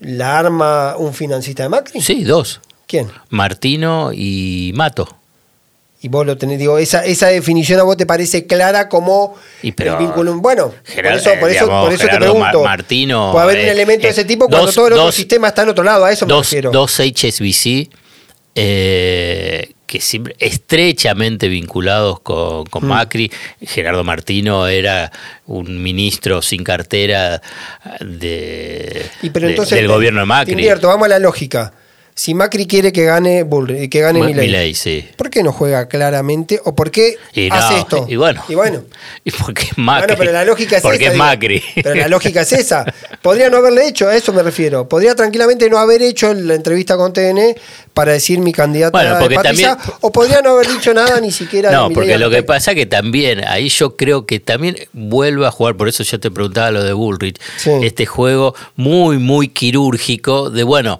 la 0.00 0.38
arma 0.38 0.96
un 0.96 1.12
financista 1.14 1.62
de 1.62 1.68
Macri. 1.68 2.00
Sí, 2.00 2.24
dos, 2.24 2.60
¿Quién? 2.86 3.10
Martino 3.28 4.10
y 4.14 4.72
Mato. 4.74 5.16
Y 6.02 6.08
vos 6.08 6.24
lo 6.24 6.38
tenés, 6.38 6.58
digo, 6.58 6.78
esa, 6.78 7.04
esa 7.04 7.26
definición 7.26 7.78
a 7.78 7.82
vos 7.82 7.94
te 7.94 8.06
parece 8.06 8.46
clara 8.46 8.88
como 8.88 9.36
Y 9.62 9.72
pero- 9.72 9.92
el 9.92 9.98
vínculo. 9.98 10.34
Bueno, 10.40 10.72
Gerard- 10.86 11.10
por 11.10 11.18
eso, 11.20 11.30
por 11.38 11.50
eso, 11.50 11.64
digamos, 11.66 11.84
por 11.84 11.92
eso 11.92 12.06
te 12.08 12.16
pregunto. 12.16 12.40
Mar- 12.40 12.56
Martino, 12.78 13.32
Puede 13.32 13.44
haber 13.44 13.58
un 13.58 13.64
eh, 13.66 13.70
elemento 13.72 14.06
de 14.06 14.08
ese 14.12 14.24
tipo 14.24 14.48
cuando 14.48 14.64
dos- 14.66 14.74
todo 14.74 14.86
el 14.86 14.92
otro 14.94 15.04
dos- 15.04 15.14
sistema 15.14 15.48
está 15.48 15.62
en 15.62 15.68
otro 15.68 15.84
lado, 15.84 16.06
a 16.06 16.10
eso 16.10 16.24
me 16.24 16.32
dos, 16.32 16.46
refiero. 16.46 16.70
dos 16.70 16.98
HSBC 17.00 17.90
eh, 18.54 19.72
que 19.90 20.00
siempre 20.00 20.36
estrechamente 20.38 21.48
vinculados 21.48 22.20
con, 22.20 22.64
con 22.66 22.84
Mm. 22.84 22.88
Macri. 22.88 23.32
Gerardo 23.60 24.04
Martino 24.04 24.68
era 24.68 25.10
un 25.46 25.82
ministro 25.82 26.42
sin 26.42 26.62
cartera 26.62 27.42
de, 28.00 29.04
Y 29.22 29.30
pero 29.30 29.46
de- 29.46 29.52
entonces, 29.54 29.76
del 29.76 29.88
te- 29.88 29.92
gobierno 29.92 30.20
de 30.20 30.26
Macri. 30.26 30.52
invierto, 30.52 30.86
vamos 30.86 31.06
a 31.06 31.08
la 31.08 31.18
lógica. 31.18 31.72
Si 32.20 32.34
Macri 32.34 32.66
quiere 32.66 32.92
que 32.92 33.04
gane 33.06 33.44
Bullrich, 33.44 33.88
que 33.88 34.00
gane 34.02 34.20
Mi- 34.20 34.26
Milei, 34.26 34.46
Milei, 34.48 34.74
sí. 34.74 35.08
¿por 35.16 35.30
qué 35.30 35.42
no 35.42 35.52
juega 35.52 35.88
claramente? 35.88 36.60
¿O 36.66 36.74
por 36.74 36.90
qué 36.90 37.16
Y 37.32 37.48
no, 37.48 37.54
hace 37.54 37.78
esto? 37.78 38.04
y 38.10 38.16
bueno. 38.16 38.42
Y 38.46 38.54
bueno. 38.56 38.82
Y 39.24 39.30
porque 39.30 39.62
es 39.62 39.78
Macri. 39.78 40.08
Bueno, 40.08 40.18
pero 40.18 40.32
la 40.32 40.44
lógica 40.44 40.76
es 40.76 40.82
porque 40.82 40.96
esa. 40.98 41.06
es 41.06 41.12
digo. 41.14 41.24
Macri. 41.24 41.62
Pero 41.76 41.94
la 41.94 42.08
lógica 42.08 42.42
es 42.42 42.52
esa. 42.52 42.84
Podría 43.22 43.48
no 43.48 43.56
haberle 43.56 43.86
hecho, 43.88 44.06
a 44.06 44.14
eso 44.14 44.34
me 44.34 44.42
refiero. 44.42 44.86
Podría 44.86 45.14
tranquilamente 45.14 45.70
no 45.70 45.78
haber 45.78 46.02
hecho 46.02 46.34
la 46.34 46.54
entrevista 46.56 46.98
con 46.98 47.14
TN 47.14 47.54
para 47.94 48.12
decir 48.12 48.38
mi 48.40 48.52
candidata 48.52 48.90
Bueno, 48.98 49.16
porque 49.18 49.28
de 49.30 49.34
Patricia, 49.36 49.76
también- 49.76 49.96
o 50.02 50.12
podría 50.12 50.42
no 50.42 50.50
haber 50.50 50.68
dicho 50.68 50.92
nada 50.92 51.18
ni 51.22 51.30
siquiera 51.32 51.70
No, 51.72 51.88
porque 51.90 52.18
lo 52.18 52.28
que 52.28 52.42
pasa 52.42 52.74
que 52.74 52.84
también, 52.84 53.46
ahí 53.46 53.70
yo 53.70 53.96
creo 53.96 54.26
que 54.26 54.40
también 54.40 54.76
vuelve 54.92 55.46
a 55.46 55.50
jugar, 55.50 55.74
por 55.78 55.88
eso 55.88 56.02
yo 56.02 56.20
te 56.20 56.30
preguntaba 56.30 56.70
lo 56.70 56.84
de 56.84 56.92
Bullrich, 56.92 57.40
Sí. 57.56 57.70
este 57.82 58.04
juego 58.04 58.54
muy, 58.76 59.16
muy 59.16 59.48
quirúrgico 59.48 60.50
de, 60.50 60.64
bueno, 60.64 60.98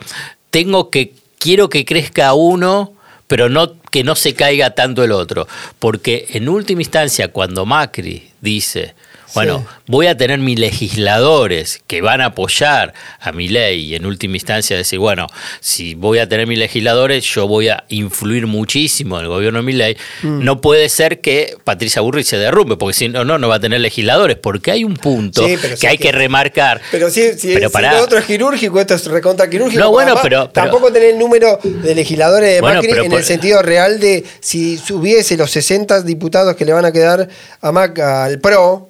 tengo 0.50 0.90
que, 0.90 1.14
quiero 1.38 1.68
que 1.68 1.84
crezca 1.84 2.34
uno, 2.34 2.94
pero 3.26 3.48
no 3.48 3.80
que 3.90 4.04
no 4.04 4.14
se 4.14 4.34
caiga 4.34 4.70
tanto 4.74 5.02
el 5.04 5.12
otro. 5.12 5.46
Porque 5.78 6.26
en 6.30 6.48
última 6.48 6.82
instancia, 6.82 7.28
cuando 7.28 7.66
Macri 7.66 8.30
dice, 8.40 8.94
bueno, 9.34 9.58
Sí. 9.58 9.74
voy 9.86 10.06
a 10.06 10.16
tener 10.16 10.38
mis 10.38 10.58
legisladores 10.58 11.80
que 11.86 12.00
van 12.02 12.20
a 12.20 12.26
apoyar 12.26 12.92
a 13.20 13.32
mi 13.32 13.48
ley 13.48 13.86
y 13.86 13.94
en 13.94 14.06
última 14.06 14.36
instancia 14.36 14.76
decir, 14.76 14.98
bueno, 14.98 15.26
si 15.60 15.94
voy 15.94 16.18
a 16.18 16.28
tener 16.28 16.46
mis 16.46 16.58
legisladores, 16.58 17.24
yo 17.24 17.46
voy 17.48 17.68
a 17.68 17.84
influir 17.88 18.46
muchísimo 18.46 19.16
en 19.18 19.22
el 19.24 19.28
gobierno 19.28 19.60
de 19.60 19.64
mi 19.64 19.72
ley, 19.72 19.96
Mm. 20.22 20.44
no 20.44 20.60
puede 20.60 20.88
ser 20.88 21.20
que 21.20 21.56
Patricia 21.64 22.02
Burrich 22.02 22.26
se 22.26 22.38
derrumbe, 22.38 22.76
porque 22.76 22.94
si 22.94 23.08
no, 23.08 23.24
no, 23.24 23.38
no 23.38 23.48
va 23.48 23.56
a 23.56 23.60
tener 23.60 23.80
legisladores, 23.80 24.36
porque 24.36 24.70
hay 24.70 24.84
un 24.84 24.96
punto 24.96 25.46
Sí, 25.46 25.56
que 25.56 25.76
si 25.76 25.86
hay 25.86 25.96
que- 25.98 26.04
que 26.04 26.12
remarcar. 26.12 26.80
Pero 26.90 27.10
si, 27.10 27.32
si, 27.38 27.54
Pero 27.54 27.68
si 27.68 27.72
pará. 27.72 27.92
lo 27.94 28.02
otro 28.04 28.18
es 28.18 28.24
quirúrgico, 28.24 28.80
esto 28.80 28.94
es 28.94 29.06
recontra 29.06 29.48
quirúrgico. 29.48 29.80
No, 29.82 29.90
bueno, 29.90 30.14
pero- 30.22 30.50
pero- 30.50 30.50
Tampoco 30.50 30.92
tener 30.92 31.10
el 31.10 31.18
número 31.18 31.58
de 31.62 31.94
legisladores 31.94 32.54
de 32.54 32.60
Bueno, 32.60 32.76
Macri 32.76 32.90
pero 32.90 33.04
en 33.04 33.10
por- 33.10 33.20
el 33.20 33.24
sentido 33.24 33.62
real 33.62 33.98
de 34.00 34.24
si 34.40 34.76
subiese 34.78 35.36
los 35.36 35.50
60 35.50 36.02
diputados 36.02 36.56
que 36.56 36.64
le 36.64 36.72
van 36.72 36.84
a 36.84 36.92
quedar 36.92 37.28
a 37.60 37.72
Mac, 37.72 37.98
al 37.98 38.38
PRO, 38.40 38.89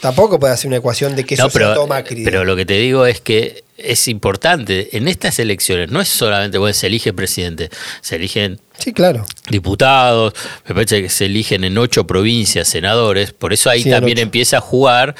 tampoco 0.00 0.38
puede 0.38 0.52
hacer 0.54 0.68
una 0.68 0.76
ecuación 0.76 1.16
de 1.16 1.24
que 1.24 1.34
eso 1.34 1.44
No, 1.44 1.50
pero, 1.50 1.74
sea 1.74 1.86
Macri. 1.86 2.24
pero 2.24 2.44
lo 2.44 2.56
que 2.56 2.64
te 2.66 2.74
digo 2.74 3.06
es 3.06 3.20
que 3.20 3.64
es 3.78 4.08
importante, 4.08 4.96
en 4.96 5.06
estas 5.06 5.38
elecciones 5.38 5.90
no 5.90 6.00
es 6.00 6.08
solamente, 6.08 6.56
bueno, 6.56 6.72
se 6.72 6.86
elige 6.86 7.12
presidente, 7.12 7.68
se 8.00 8.16
eligen 8.16 8.58
Sí, 8.78 8.92
claro. 8.94 9.26
diputados, 9.50 10.32
me 10.66 10.74
parece 10.74 11.02
que 11.02 11.08
se 11.10 11.26
eligen 11.26 11.62
en 11.64 11.76
ocho 11.76 12.06
provincias 12.06 12.68
senadores, 12.68 13.32
por 13.32 13.52
eso 13.52 13.68
ahí 13.68 13.82
Sí, 13.82 13.90
también 13.90 14.18
empieza 14.18 14.58
a 14.58 14.60
jugar 14.60 15.14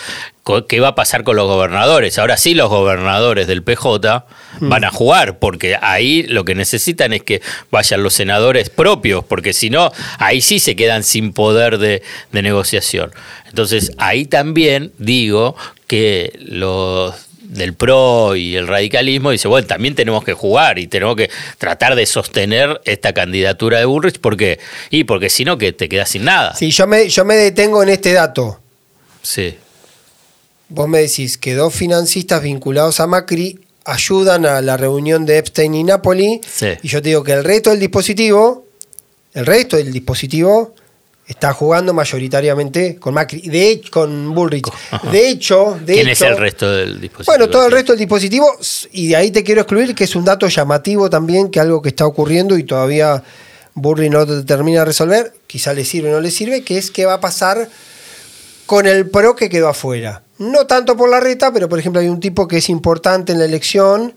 qué 0.69 0.81
va 0.81 0.89
a 0.89 0.95
pasar 0.95 1.25
con 1.25 1.37
los 1.37 1.47
gobernadores. 1.47 2.19
Ahora 2.19 2.37
sí 2.37 2.55
los 2.55 2.69
gobernadores 2.71 3.47
del 3.47 3.63
PJ 3.63 4.25
van 4.61 4.85
a 4.85 4.91
jugar, 4.91 5.39
porque 5.39 5.77
ahí 5.81 6.23
lo 6.25 6.45
que 6.45 6.55
necesitan 6.55 7.13
es 7.13 7.23
que 7.23 7.43
vayan 7.71 8.03
los 8.03 8.15
senadores 8.15 8.71
propios, 8.71 9.25
porque 9.25 9.53
si 9.53 9.71
no, 9.71 9.93
ahí 10.19 10.41
sí 10.41 10.59
se 10.59 10.77
quedan 10.77 11.05
sin 11.05 11.33
poder 11.33 11.79
de, 11.79 12.03
de 12.33 12.43
negociación. 12.43 13.13
Entonces, 13.49 13.93
ahí 13.99 14.27
también 14.27 14.93
digo 14.99 15.57
que 15.87 16.39
los 16.41 17.15
del 17.49 17.75
PRO 17.75 18.37
y 18.37 18.57
el 18.57 18.67
radicalismo 18.67 19.31
dice, 19.31 19.49
bueno, 19.49 19.67
también 19.67 19.95
tenemos 19.95 20.25
que 20.25 20.33
jugar 20.33 20.79
y 20.79 20.87
tenemos 20.87 21.17
que 21.17 21.31
tratar 21.59 21.95
de 21.95 22.07
sostener 22.07 22.81
esta 22.85 23.13
candidatura 23.13 23.79
de 23.79 23.85
Bullrich, 23.85 24.19
porque 24.21 24.59
y 24.91 25.05
porque 25.05 25.31
si 25.31 25.45
no 25.45 25.59
que 25.59 25.73
te 25.73 25.89
quedas 25.89 26.11
sin 26.11 26.25
nada. 26.25 26.55
Sí, 26.55 26.71
yo 26.71 26.87
me, 26.87 27.09
yo 27.09 27.25
me 27.25 27.37
detengo 27.37 27.83
en 27.83 27.91
este 27.91 28.13
dato. 28.13 28.61
Sí. 29.23 29.57
Vos 30.69 30.89
me 30.89 30.99
decís 30.99 31.39
que 31.39 31.55
dos 31.55 31.75
financistas 31.75 32.43
vinculados 32.43 33.01
a 33.01 33.07
Macri 33.07 33.61
ayudan 33.87 34.45
a 34.47 34.61
la 34.61 34.77
reunión 34.77 35.25
de 35.25 35.39
Epstein 35.39 35.75
y 35.75 35.85
Napoli, 35.85 36.41
Sí. 36.47 36.69
y 36.83 36.89
yo 36.89 37.01
te 37.01 37.09
digo 37.11 37.23
que 37.25 37.33
el 37.33 37.45
resto 37.45 37.71
del 37.71 37.81
dispositivo, 37.81 38.67
el 39.33 39.47
resto 39.47 39.77
del 39.77 39.93
dispositivo 39.93 40.75
está 41.27 41.53
jugando 41.53 41.93
mayoritariamente 41.93 42.97
con 42.97 43.15
Macri, 43.15 43.41
de 43.49 43.71
hecho, 43.71 43.91
con 43.91 44.33
Bullrich. 44.35 44.69
De 45.11 45.29
hecho, 45.29 45.79
de 45.85 45.95
¿Quién 45.95 46.09
es 46.09 46.21
el 46.23 46.37
resto 46.37 46.71
del 46.71 47.01
dispositivo? 47.01 47.33
Bueno, 47.37 47.51
todo 47.51 47.67
el 47.67 47.73
resto 47.73 47.93
del 47.93 47.99
dispositivo, 47.99 48.47
y 48.93 49.09
de 49.09 49.17
ahí 49.17 49.31
te 49.31 49.43
quiero 49.43 49.63
excluir 49.63 49.95
que 49.95 50.05
es 50.05 50.15
un 50.15 50.25
dato 50.25 50.47
llamativo 50.49 51.11
también, 51.11 51.51
que 51.51 51.59
algo 51.61 51.83
que 51.83 51.89
está 51.89 52.07
ocurriendo 52.07 52.57
y 52.59 52.65
todavía 52.65 53.23
Burri 53.75 54.09
no 54.09 54.27
te 54.27 54.43
termina 54.45 54.81
de 54.81 54.85
resolver, 54.87 55.33
quizá 55.47 55.75
le 55.75 55.85
sirve 55.85 56.11
o 56.11 56.13
no 56.13 56.21
le 56.21 56.31
sirve, 56.31 56.63
que 56.63 56.79
es 56.79 56.91
qué 56.91 57.07
va 57.07 57.15
a 57.15 57.21
pasar 57.21 57.69
con 58.65 58.87
el 58.87 59.09
PRO 59.11 59.37
que 59.37 59.49
quedó 59.49 59.69
afuera. 59.69 60.23
No 60.39 60.67
tanto 60.67 60.97
por 60.97 61.09
la 61.09 61.21
reta, 61.21 61.53
pero 61.53 61.69
por 61.69 61.79
ejemplo 61.79 62.01
hay 62.01 62.09
un 62.09 62.21
tipo 62.21 62.47
que 62.47 62.59
es 62.59 62.69
importante 62.69 63.33
en 63.33 63.39
la 63.39 63.45
elección, 63.45 64.15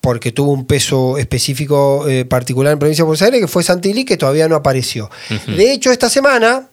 porque 0.00 0.32
tuvo 0.32 0.52
un 0.52 0.66
peso 0.66 1.18
específico 1.18 2.08
eh, 2.08 2.24
particular 2.24 2.72
en 2.72 2.78
provincia 2.78 3.02
de 3.02 3.06
Buenos 3.06 3.22
Aires, 3.22 3.40
que 3.40 3.48
fue 3.48 3.62
Santilli, 3.62 4.04
que 4.04 4.16
todavía 4.16 4.48
no 4.48 4.56
apareció. 4.56 5.10
De 5.48 5.72
hecho, 5.72 5.90
esta 5.90 6.08
semana, 6.08 6.68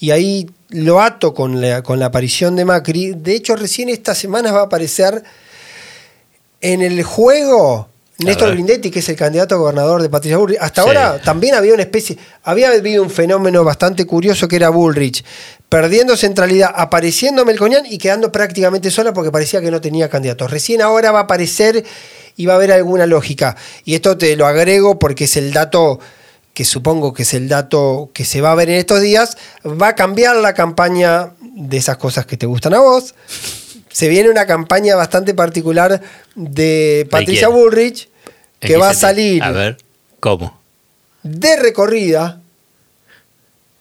y 0.00 0.10
ahí 0.10 0.48
lo 0.68 1.00
ato 1.00 1.34
con 1.34 1.60
la, 1.60 1.82
con 1.82 1.98
la 1.98 2.06
aparición 2.06 2.56
de 2.56 2.64
Macri, 2.64 3.12
de 3.12 3.34
hecho 3.34 3.56
recién 3.56 3.88
esta 3.88 4.14
semana 4.14 4.52
va 4.52 4.60
a 4.60 4.64
aparecer 4.64 5.22
en 6.60 6.82
el 6.82 7.02
juego 7.02 7.88
Néstor. 8.18 8.52
Grindetti, 8.52 8.90
que 8.90 9.00
es 9.00 9.08
el 9.08 9.16
candidato 9.16 9.56
a 9.56 9.58
gobernador 9.58 10.00
de 10.00 10.08
Patricia 10.08 10.38
Bullrich. 10.38 10.58
Hasta 10.60 10.82
Sí. 10.82 10.88
ahora 10.88 11.20
también 11.20 11.54
había 11.54 11.74
una 11.74 11.82
especie, 11.82 12.16
había 12.44 12.70
habido 12.70 13.02
un 13.02 13.10
fenómeno 13.10 13.64
bastante 13.64 14.06
curioso 14.06 14.46
que 14.46 14.56
era 14.56 14.68
Bullrich, 14.68 15.24
perdiendo 15.68 16.16
centralidad, 16.16 16.72
apareciendo 16.76 17.44
Melconian 17.44 17.84
y 17.86 17.98
quedando 17.98 18.30
prácticamente 18.30 18.90
sola 18.92 19.12
porque 19.12 19.32
parecía 19.32 19.60
que 19.60 19.70
no 19.70 19.80
tenía 19.80 20.08
candidatos. 20.08 20.50
Recién 20.50 20.80
ahora 20.80 21.10
va 21.10 21.20
a 21.20 21.22
aparecer 21.22 21.84
y 22.36 22.46
va 22.46 22.52
a 22.52 22.56
haber 22.56 22.70
alguna 22.72 23.06
lógica. 23.06 23.56
Y 23.84 23.94
esto 23.96 24.16
te 24.16 24.36
lo 24.36 24.46
agrego 24.46 24.98
porque 24.98 25.24
es 25.24 25.36
el 25.36 25.52
dato 25.52 25.98
que 26.52 26.64
supongo 26.64 27.12
que 27.12 27.24
es 27.24 27.34
el 27.34 27.48
dato 27.48 28.10
que 28.14 28.24
se 28.24 28.40
va 28.40 28.52
a 28.52 28.54
ver 28.54 28.70
en 28.70 28.76
estos 28.76 29.00
días, 29.00 29.36
va 29.64 29.88
a 29.88 29.94
cambiar 29.96 30.36
la 30.36 30.54
campaña 30.54 31.32
de 31.40 31.76
esas 31.76 31.96
cosas 31.96 32.26
que 32.26 32.36
te 32.36 32.46
gustan 32.46 32.74
a 32.74 32.78
vos. 32.78 33.14
Se 33.94 34.08
viene 34.08 34.28
una 34.28 34.44
campaña 34.44 34.96
bastante 34.96 35.34
particular 35.34 36.00
de 36.34 37.06
Patricia? 37.08 37.46
Bullrich, 37.46 38.08
¿En 38.60 38.66
que 38.68 38.76
va 38.76 38.90
a 38.90 38.94
salir 38.94 39.40
A 39.40 39.52
ver, 39.52 39.76
¿cómo? 40.18 40.58
de 41.22 41.54
recorrida 41.56 42.40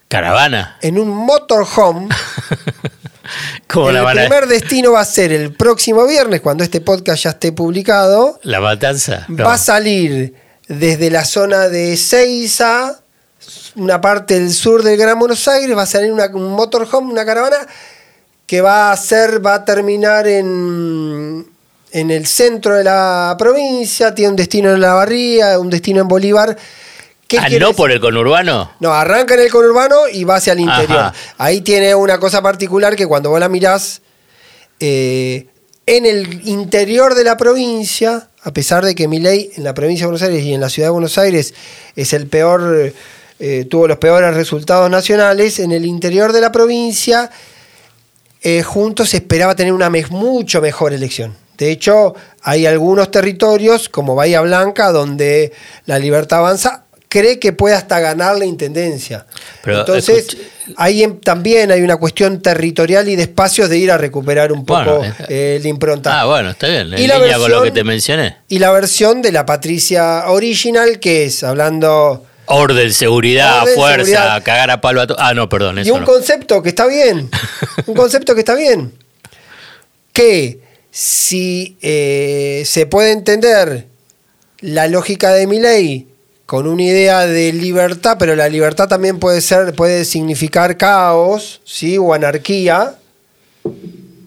¿Caravana? 0.08 0.78
en 0.82 1.00
un 1.00 1.10
motorhome. 1.10 2.10
¿Cómo 3.68 3.92
la 3.92 4.00
el 4.00 4.06
van 4.06 4.18
a.? 4.20 4.22
primer 4.22 4.48
destino 4.48 4.92
va 4.92 5.00
a 5.02 5.06
ser 5.06 5.32
el 5.34 5.54
próximo 5.54 6.06
viernes, 6.06 6.42
cuando 6.42 6.64
este 6.64 6.82
podcast 6.82 7.24
ya 7.24 7.30
esté 7.32 7.52
publicado. 7.52 8.40
¿La 8.44 8.60
matanza? 8.62 9.26
No. 9.30 9.44
Va 9.46 9.54
a 9.54 9.58
salir 9.58 10.36
desde 10.68 11.10
la 11.10 11.26
zona 11.26 11.70
de 11.70 11.98
Seiza, 11.98 13.00
una 13.76 14.00
parte 14.00 14.36
del 14.40 14.54
sur 14.54 14.84
del 14.84 14.98
Gran 14.98 15.18
Buenos 15.18 15.48
Aires, 15.48 15.76
va 15.76 15.84
a 15.84 15.88
salir 15.88 16.12
una- 16.12 16.28
un 16.28 16.52
motorhome, 16.52 17.12
una 17.12 17.26
caravana, 17.26 17.58
que 18.46 18.62
va 18.62 18.92
a 18.92 18.98
ser, 18.98 19.46
va 19.46 19.56
a 19.56 19.66
terminar 19.66 20.28
en, 20.28 21.46
en 21.92 22.12
el 22.12 22.26
centro 22.26 22.76
de 22.76 22.84
la 22.84 23.36
provincia, 23.38 24.14
tiene 24.14 24.32
un 24.32 24.36
destino 24.36 24.72
en 24.72 24.82
La 24.82 24.94
Barría, 24.94 25.60
un 25.60 25.70
destino 25.70 26.02
en 26.02 26.08
Bolívar. 26.08 26.58
¿Qué 27.28 27.38
Ah, 27.38 27.48
no 27.60 27.74
por 27.74 27.92
el 27.92 28.00
conurbano. 28.00 28.72
No, 28.80 28.94
arranca 28.94 29.36
en 29.36 29.42
el 29.42 29.50
conurbano 29.52 30.08
y 30.12 30.24
va 30.24 30.36
hacia 30.36 30.54
el 30.54 30.60
interior. 30.60 31.00
Ajá. 31.00 31.14
Ahí 31.38 31.62
tiene 31.62 31.96
una 31.96 32.20
cosa 32.20 32.42
particular 32.42 32.96
que 32.96 33.08
cuando 33.08 33.30
vos 33.30 33.40
la 33.40 33.50
mirás, 33.50 34.02
eh, 34.80 35.48
en 35.86 36.06
el 36.06 36.48
interior 36.48 37.14
de 37.16 37.24
la 37.24 37.38
provincia, 37.38 38.30
a 38.42 38.54
pesar 38.54 38.86
de 38.86 38.96
que 38.96 39.08
Milei 39.08 39.52
en 39.56 39.64
la 39.64 39.74
provincia 39.74 40.04
de 40.04 40.08
Buenos 40.08 40.22
Aires 40.24 40.44
y 40.44 40.54
en 40.54 40.62
la 40.62 40.70
ciudad 40.70 40.88
de 40.88 40.92
Buenos 40.92 41.18
Aires 41.18 41.54
es 41.96 42.14
el 42.14 42.28
peor, 42.28 42.94
eh, 43.40 43.66
tuvo 43.70 43.88
los 43.88 43.98
peores 43.98 44.34
resultados 44.34 44.90
nacionales, 44.90 45.60
en 45.60 45.72
el 45.72 45.86
interior 45.86 46.34
de 46.34 46.42
la 46.42 46.52
provincia, 46.52 47.30
eh, 48.44 48.62
juntos 48.64 49.10
se 49.10 49.18
esperaba 49.18 49.56
tener 49.56 49.74
una 49.74 49.90
me- 49.90 50.06
mucho 50.08 50.62
mejor 50.62 50.94
elección. 50.94 51.36
De 51.58 51.72
hecho, 51.72 52.16
hay 52.42 52.66
algunos 52.66 53.10
territorios, 53.12 53.88
como 53.90 54.16
Bahía 54.16 54.42
Blanca, 54.42 54.92
donde 54.92 55.54
la 55.86 56.00
libertad 56.00 56.40
avanza, 56.40 56.84
cree 57.08 57.38
que 57.38 57.54
puede 57.54 57.76
hasta 57.76 58.00
ganar 58.00 58.38
la 58.40 58.46
intendencia. 58.46 59.28
Pero, 59.64 59.82
Entonces, 59.82 60.36
ahí 60.78 61.06
también 61.24 61.72
hay 61.72 61.82
una 61.84 61.98
cuestión 61.98 62.42
territorial 62.42 63.08
y 63.08 63.16
de 63.16 63.22
espacios 63.24 63.70
de 63.70 63.78
ir 63.78 63.92
a 63.92 64.00
recuperar 64.00 64.52
un 64.52 64.66
poco 64.66 64.98
Bueno, 64.98 65.16
eh, 65.30 65.60
la 65.62 65.70
impronta. 65.70 66.22
Ah, 66.22 66.26
bueno, 66.26 66.50
está 66.50 66.68
bien. 66.68 66.92
En 66.92 67.00
Y 67.00 67.06
la 67.08 67.20
línea 67.20 67.38
con 67.38 67.52
lo 67.52 67.58
que 67.62 67.70
versión- 67.70 67.74
te 67.76 67.84
mencioné. 67.84 68.38
Y 68.50 68.58
la 68.58 68.72
versión 68.72 69.22
de 69.22 69.32
la 69.32 69.46
Patricia 69.46 70.24
original, 70.30 71.00
que 71.00 71.26
es 71.26 71.44
hablando 71.44 72.26
Orden, 72.54 72.94
seguridad, 72.94 73.62
Orden, 73.64 73.76
fuerza, 73.76 74.06
seguridad. 74.06 74.44
cagar 74.44 74.72
a 74.72 74.82
palo 74.82 75.02
a 75.02 75.08
to- 75.08 75.16
Ah, 75.20 75.34
no, 75.34 75.50
perdón, 75.50 75.80
Y 75.86 75.90
un 75.92 76.02
no. 76.02 76.06
concepto 76.06 76.62
que 76.62 76.70
está 76.70 76.86
bien. 76.88 77.30
un 77.88 77.96
concepto 77.96 78.34
que 78.34 78.42
está 78.42 78.56
bien. 78.56 78.94
Que 80.12 80.60
si 80.92 81.78
eh, 81.82 82.64
se 82.66 82.86
puede 82.86 83.12
entender 83.12 83.88
la 84.60 84.88
lógica 84.88 85.32
de 85.34 85.48
mi 85.48 85.60
ley 85.60 86.08
con 86.46 86.68
una 86.68 86.84
idea 86.84 87.26
de 87.26 87.52
libertad, 87.54 88.18
pero 88.20 88.36
la 88.36 88.48
libertad 88.50 88.88
también 88.88 89.18
puede 89.20 89.42
ser, 89.42 89.74
puede 89.74 90.06
significar 90.06 90.78
caos, 90.78 91.62
¿sí? 91.66 91.98
o 91.98 92.14
anarquía. 92.14 92.96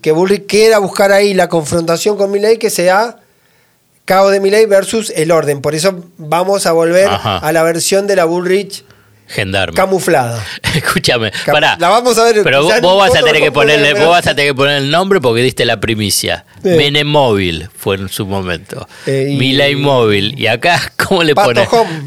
Que 0.03 0.13
Bullrich 0.13 0.47
quiera 0.47 0.79
buscar 0.79 1.13
ahí 1.13 1.35
la 1.35 1.49
confrontación 1.49 2.17
con 2.17 2.31
Milley 2.31 2.59
que 2.59 2.71
sea 2.71 3.17
caos 4.07 4.33
de 4.33 4.41
Milley 4.41 4.65
versus 4.65 5.13
el 5.15 5.31
orden. 5.31 5.61
Por 5.61 5.75
eso 5.75 6.03
vamos 6.17 6.65
a 6.65 6.73
volver 6.73 7.09
Ajá. 7.09 7.37
a 7.37 7.53
la 7.53 7.63
versión 7.63 8.07
de 8.07 8.17
la 8.17 8.25
Bullrich 8.25 8.86
Gendarme. 9.29 9.75
camuflada. 9.75 10.45
Escúchame, 10.75 11.33
Cam- 11.33 11.53
pará. 11.53 11.77
La 11.81 11.89
vamos 11.89 12.17
a 12.19 12.25
ver. 12.25 12.43
Pero 12.43 12.63
vos, 12.63 12.81
vos 12.81 12.99
vas 12.99 13.17
a 13.17 13.23
tener 13.25 13.43
que 13.43 13.51
ponerle, 13.53 13.95
vos 13.95 14.09
vas 14.11 14.27
a 14.27 14.35
tener 14.35 14.51
que 14.51 14.55
poner 14.55 14.77
el 14.79 14.91
nombre 14.91 15.21
porque 15.21 15.43
diste 15.43 15.65
la 15.65 15.81
primicia. 15.81 16.45
Sí. 16.63 16.71
Menemóvil 16.71 17.69
fue 17.77 17.97
en 17.97 18.09
su 18.09 18.27
momento. 18.27 18.89
Eh, 19.07 19.29
y- 19.31 19.37
Milay 19.37 19.77
Móvil. 19.77 20.39
Y 20.39 20.47
acá, 20.47 20.81
¿cómo 21.09 21.23
le 21.23 21.35
Pato 21.35 21.49
pones? 21.53 21.69
Home, 21.73 22.05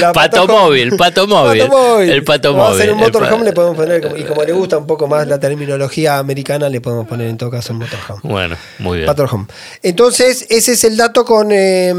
vamos 0.00 0.12
pato 0.14 0.42
Home. 0.44 0.52
móvil, 0.52 0.96
pato 0.96 1.26
móvil. 1.26 1.60
Pato 1.62 1.70
móvil. 1.76 2.10
El 2.10 2.24
pato 2.24 2.52
Vamos 2.54 2.66
a 2.66 2.70
móvil. 2.70 2.80
hacer 2.82 2.92
un 2.94 3.00
El 3.02 3.12
pa- 3.12 3.18
motorhome 3.20 3.44
le 3.44 3.52
podemos 3.52 3.76
poner, 3.76 4.14
y 4.18 4.22
como 4.24 4.44
le 4.44 4.52
gusta 4.52 4.78
un 4.78 4.86
poco 4.86 5.06
más 5.06 5.26
la 5.26 5.38
terminología 5.38 6.18
americana, 6.18 6.68
le 6.68 6.80
podemos 6.80 7.06
poner 7.06 7.28
en 7.28 7.36
todo 7.38 7.50
caso 7.50 7.72
un 7.72 7.80
motorhome. 7.80 8.20
Bueno, 8.22 8.56
muy 8.78 8.98
bien. 8.98 9.06
Motorhome. 9.08 9.46
Entonces, 9.82 10.46
ese 10.48 10.72
es 10.72 10.84
el 10.84 10.96
dato 10.96 11.24
con, 11.24 11.48
eh, 11.52 11.92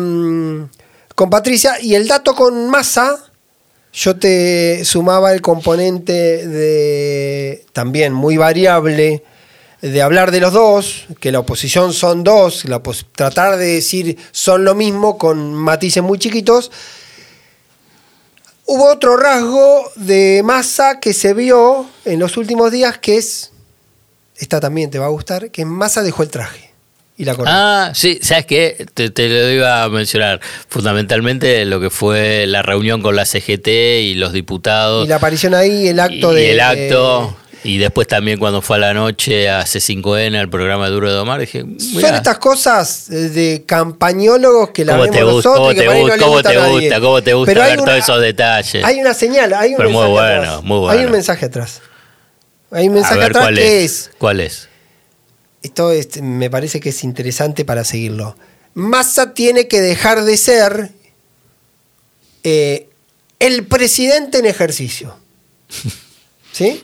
con 1.15 1.29
Patricia. 1.29 1.73
Y 1.81 1.95
el 1.95 2.07
dato 2.07 2.35
con 2.35 2.69
Massa, 2.69 3.17
yo 3.93 4.17
te 4.17 4.85
sumaba 4.85 5.33
el 5.33 5.41
componente 5.41 6.47
de 6.47 7.65
también 7.73 8.13
muy 8.13 8.37
variable 8.37 9.23
de 9.81 10.01
hablar 10.01 10.31
de 10.31 10.41
los 10.41 10.53
dos, 10.53 11.07
que 11.19 11.31
la 11.31 11.39
oposición 11.39 11.93
son 11.93 12.23
dos, 12.23 12.65
la 12.65 12.81
tratar 13.15 13.57
de 13.57 13.75
decir 13.75 14.17
son 14.31 14.65
lo 14.65 14.75
mismo 14.75 15.17
con 15.17 15.53
matices 15.53 16.03
muy 16.03 16.19
chiquitos. 16.19 16.71
Hubo 18.65 18.91
otro 18.91 19.17
rasgo 19.17 19.89
de 19.95 20.41
masa 20.43 20.99
que 20.99 21.13
se 21.13 21.33
vio 21.33 21.87
en 22.05 22.19
los 22.19 22.37
últimos 22.37 22.71
días 22.71 22.99
que 22.99 23.17
es, 23.17 23.51
esta 24.37 24.59
también 24.59 24.91
te 24.91 24.99
va 24.99 25.07
a 25.07 25.09
gustar, 25.09 25.49
que 25.49 25.65
Massa 25.65 26.03
dejó 26.03 26.23
el 26.23 26.29
traje 26.29 26.68
y 27.19 27.25
la 27.25 27.35
corona. 27.35 27.89
Ah, 27.89 27.91
sí, 27.93 28.17
¿sabes 28.23 28.45
qué? 28.47 28.85
Te, 28.95 29.11
te 29.11 29.29
lo 29.29 29.49
iba 29.51 29.83
a 29.83 29.89
mencionar. 29.89 30.39
Fundamentalmente 30.69 31.63
lo 31.65 31.79
que 31.79 31.89
fue 31.91 32.45
la 32.47 32.61
reunión 32.63 33.01
con 33.03 33.15
la 33.15 33.25
CGT 33.25 33.67
y 33.67 34.15
los 34.15 34.33
diputados. 34.33 35.05
y 35.05 35.09
la 35.09 35.17
aparición 35.17 35.53
ahí, 35.53 35.87
el 35.89 35.99
acto 35.99 36.31
y 36.31 36.35
de... 36.35 36.51
el 36.53 36.59
acto. 36.61 37.35
Y 37.61 37.77
después 37.77 38.07
también 38.07 38.39
cuando 38.39 38.61
fue 38.61 38.77
a 38.77 38.79
la 38.79 38.93
noche 38.93 39.49
a 39.49 39.63
C5N, 39.65 40.39
al 40.39 40.49
programa 40.49 40.87
Duro 40.87 41.09
de 41.09 41.15
Domar, 41.15 41.41
dije, 41.41 41.65
Son 41.77 42.15
estas 42.15 42.37
cosas 42.37 43.09
eh, 43.09 43.15
de 43.15 43.63
campañólogos 43.65 44.69
que 44.69 44.85
la 44.85 44.93
¿Cómo 44.93 45.11
te 45.11 45.23
gusta? 45.23 45.49
¿Cómo 45.55 45.71
y 45.73 45.75
te 45.75 45.85
no 45.85 45.93
gusta? 45.99 46.15
le 46.15 46.23
¿Cómo 46.23 46.41
te 46.41 46.55
a 46.57 46.67
gusta? 46.69 46.99
¿Cómo 47.01 47.21
te 47.21 47.33
gusta 47.33 47.51
Pero 47.51 47.63
hay 47.63 47.71
ver 47.71 47.79
una- 47.81 47.91
todos 47.91 48.03
esos 48.05 48.21
detalles? 48.21 48.85
Hay 48.85 49.01
una 49.01 49.13
señal, 49.13 49.53
hay 49.53 49.71
un 49.71 49.75
Pero 49.77 49.89
muy 49.89 50.03
mensaje 50.07 50.13
bueno, 50.37 50.41
atrás. 50.51 50.63
muy 50.63 50.75
Hay 50.77 50.81
bueno. 50.83 51.05
un 51.05 51.11
mensaje 51.11 51.45
atrás. 51.47 51.81
Hay 52.71 52.87
un 52.87 52.91
a 52.93 52.95
mensaje 52.95 53.15
ver, 53.17 53.25
atrás 53.25 53.43
¿cuál 53.43 53.55
que 53.55 53.83
es? 53.83 53.91
es 53.91 54.11
¿Cuál 54.17 54.39
es? 54.39 54.69
Esto 55.63 55.91
es- 55.91 56.21
me 56.21 56.49
parece 56.49 56.79
que 56.79 56.89
es 56.89 57.03
interesante 57.03 57.65
para 57.65 57.83
seguirlo. 57.83 58.35
Massa 58.73 59.33
tiene 59.33 59.67
que 59.67 59.81
dejar 59.81 60.23
de 60.23 60.37
ser 60.37 60.91
eh, 62.43 62.87
el 63.39 63.65
presidente 63.67 64.39
en 64.39 64.45
ejercicio. 64.45 65.15
¿Sí? 66.51 66.83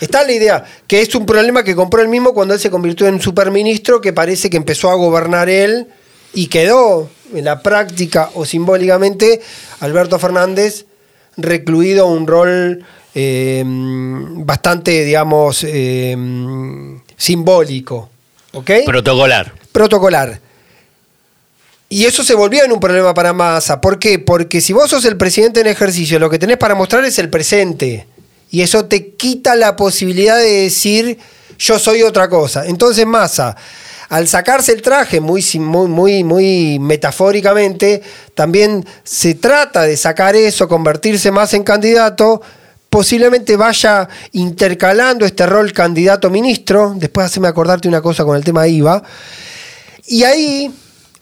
Está 0.00 0.24
la 0.24 0.32
idea, 0.32 0.64
que 0.86 1.00
es 1.00 1.14
un 1.14 1.24
problema 1.26 1.62
que 1.64 1.74
compró 1.74 2.02
él 2.02 2.08
mismo 2.08 2.34
cuando 2.34 2.54
él 2.54 2.60
se 2.60 2.70
convirtió 2.70 3.06
en 3.06 3.20
superministro, 3.20 4.00
que 4.00 4.12
parece 4.12 4.50
que 4.50 4.56
empezó 4.56 4.90
a 4.90 4.94
gobernar 4.96 5.48
él 5.48 5.86
y 6.34 6.48
quedó 6.48 7.08
en 7.32 7.44
la 7.44 7.62
práctica 7.62 8.30
o 8.34 8.44
simbólicamente 8.44 9.40
Alberto 9.80 10.18
Fernández 10.18 10.86
recluido 11.36 12.04
a 12.06 12.10
un 12.10 12.26
rol 12.26 12.84
eh, 13.14 13.62
bastante, 13.66 15.04
digamos, 15.04 15.64
eh, 15.64 16.16
simbólico. 17.22 18.10
¿Ok? 18.52 18.70
Protocolar. 18.84 19.52
protocolar. 19.70 20.40
Y 21.88 22.04
eso 22.04 22.24
se 22.24 22.34
volvió 22.34 22.64
en 22.64 22.72
un 22.72 22.80
problema 22.80 23.14
para 23.14 23.32
Massa. 23.32 23.80
¿Por 23.80 23.98
qué? 23.98 24.18
Porque 24.18 24.60
si 24.60 24.72
vos 24.72 24.90
sos 24.90 25.04
el 25.04 25.16
presidente 25.16 25.60
en 25.60 25.68
ejercicio, 25.68 26.18
lo 26.18 26.28
que 26.28 26.38
tenés 26.38 26.56
para 26.56 26.74
mostrar 26.74 27.04
es 27.04 27.18
el 27.18 27.30
presente. 27.30 28.06
Y 28.50 28.62
eso 28.62 28.86
te 28.86 29.12
quita 29.14 29.54
la 29.54 29.76
posibilidad 29.76 30.36
de 30.36 30.62
decir 30.62 31.18
yo 31.58 31.78
soy 31.78 32.02
otra 32.02 32.28
cosa. 32.28 32.66
Entonces 32.66 33.06
Massa, 33.06 33.56
al 34.08 34.26
sacarse 34.26 34.72
el 34.72 34.82
traje 34.82 35.20
muy, 35.20 35.44
muy, 35.60 35.88
muy, 35.88 36.24
muy 36.24 36.78
metafóricamente, 36.80 38.02
también 38.34 38.84
se 39.04 39.34
trata 39.34 39.82
de 39.82 39.96
sacar 39.96 40.34
eso, 40.34 40.66
convertirse 40.66 41.30
más 41.30 41.54
en 41.54 41.62
candidato, 41.62 42.42
posiblemente 42.92 43.56
vaya 43.56 44.06
intercalando 44.32 45.24
este 45.24 45.46
rol 45.46 45.72
candidato 45.72 46.28
ministro, 46.28 46.92
después 46.94 47.24
haceme 47.24 47.48
acordarte 47.48 47.88
una 47.88 48.02
cosa 48.02 48.22
con 48.22 48.36
el 48.36 48.44
tema 48.44 48.68
IVA, 48.68 49.02
y 50.06 50.24
ahí 50.24 50.70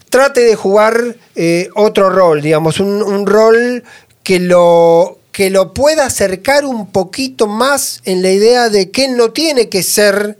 trate 0.08 0.40
de 0.40 0.56
jugar 0.56 1.14
eh, 1.36 1.68
otro 1.76 2.10
rol, 2.10 2.42
digamos, 2.42 2.80
un, 2.80 3.00
un 3.00 3.24
rol 3.24 3.84
que 4.24 4.40
lo, 4.40 5.20
que 5.30 5.48
lo 5.48 5.72
pueda 5.72 6.06
acercar 6.06 6.64
un 6.64 6.90
poquito 6.90 7.46
más 7.46 8.00
en 8.04 8.20
la 8.20 8.32
idea 8.32 8.68
de 8.68 8.90
que 8.90 9.04
él 9.04 9.16
no 9.16 9.30
tiene 9.30 9.68
que 9.68 9.84
ser, 9.84 10.38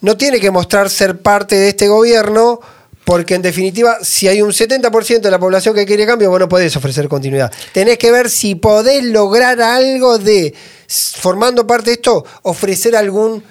no 0.00 0.16
tiene 0.16 0.40
que 0.40 0.50
mostrar 0.50 0.88
ser 0.88 1.20
parte 1.20 1.54
de 1.54 1.68
este 1.68 1.88
gobierno, 1.88 2.60
porque 3.06 3.36
en 3.36 3.42
definitiva, 3.42 3.98
si 4.02 4.26
hay 4.26 4.42
un 4.42 4.50
70% 4.50 5.20
de 5.20 5.30
la 5.30 5.38
población 5.38 5.76
que 5.76 5.86
quiere 5.86 6.04
cambio, 6.04 6.28
vos 6.28 6.40
no 6.40 6.48
podés 6.48 6.76
ofrecer 6.76 7.06
continuidad. 7.06 7.52
Tenés 7.72 7.98
que 7.98 8.10
ver 8.10 8.28
si 8.28 8.56
podés 8.56 9.04
lograr 9.04 9.62
algo 9.62 10.18
de, 10.18 10.52
formando 10.88 11.68
parte 11.68 11.90
de 11.90 11.94
esto, 11.94 12.24
ofrecer 12.42 12.96
algún 12.96 13.44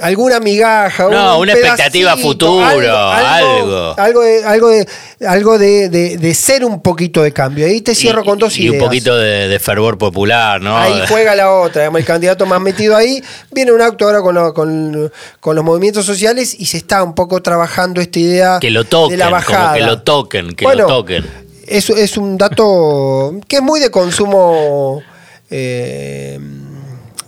alguna 0.00 0.40
migaja, 0.40 1.08
No, 1.08 1.36
un 1.36 1.42
una 1.42 1.52
expectativa 1.52 2.16
futuro, 2.16 2.64
algo. 2.64 2.96
algo 3.96 4.22
de, 4.22 4.44
algo 4.44 4.68
de, 4.68 4.86
algo 5.26 5.58
de, 5.58 5.88
de- 5.88 6.16
de 6.18 6.34
ser 6.34 6.64
un 6.64 6.80
poquito 6.82 7.22
de 7.22 7.32
cambio. 7.32 7.66
Ahí 7.66 7.80
te 7.80 7.94
cierro 7.94 8.22
Y- 8.22 8.24
con 8.24 8.38
dos 8.38 8.56
y 8.58 8.62
ideas. 8.66 8.74
un 8.74 8.78
poquito 8.88 9.16
de, 9.16 9.48
de 9.48 9.58
fervor 9.58 9.98
popular, 9.98 10.60
¿no? 10.60 10.76
Ahí 10.78 11.00
juega 11.08 11.34
la 11.34 11.50
otra, 11.52 11.82
digamos, 11.82 12.00
el 12.00 12.06
candidato 12.06 12.46
más 12.46 12.60
metido 12.60 12.96
ahí. 12.96 13.22
Viene 13.50 13.72
un 13.72 13.80
acto 13.82 14.04
ahora 14.06 14.20
con, 14.22 14.34
lo- 14.34 14.54
con- 14.54 15.12
con 15.40 15.56
los 15.56 15.64
movimientos 15.64 16.04
sociales 16.06 16.54
y 16.58 16.66
se 16.66 16.76
está 16.78 17.02
un 17.02 17.14
poco 17.14 17.42
trabajando 17.42 18.00
esta 18.00 18.18
idea 18.18 18.58
Que 18.60 18.70
lo 18.70 18.84
de 18.84 18.88
toquen, 18.90 19.18
la 19.18 19.24
como 19.26 19.36
bajada. 19.36 19.74
que 19.74 19.80
lo 19.80 20.02
toquen, 20.02 20.54
que 20.54 20.64
Bueno, 20.64 20.82
lo 20.82 20.88
toquen. 20.88 21.24
Es, 21.66 21.90
es 21.90 22.16
un 22.16 22.38
dato 22.38 23.32
que 23.46 23.56
es 23.56 23.62
muy 23.62 23.78
de 23.80 23.90
consumo 23.90 25.02
eh, 25.50 26.38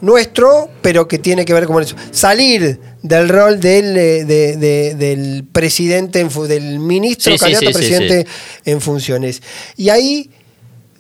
nuestro, 0.01 0.69
pero 0.83 1.07
que 1.09 1.19
tiene 1.19 1.45
que 1.45 1.53
ver 1.53 1.67
con 1.67 1.83
eso. 1.83 1.97
Salir 2.11 2.81
del 3.03 3.29
rol 3.29 3.61
del, 3.61 3.97
eh, 3.97 4.25
de- 4.25 4.57
de- 4.57 4.95
del 4.95 5.45
presidente, 5.51 6.25
del 6.49 6.79
ministro, 6.79 7.33
Sí, 7.33 7.39
candidato 7.39 7.67
sí, 7.67 7.73
presidente 7.73 8.27
en 8.65 8.81
funciones. 8.81 9.43
Y 9.77 9.89
ahí, 9.91 10.31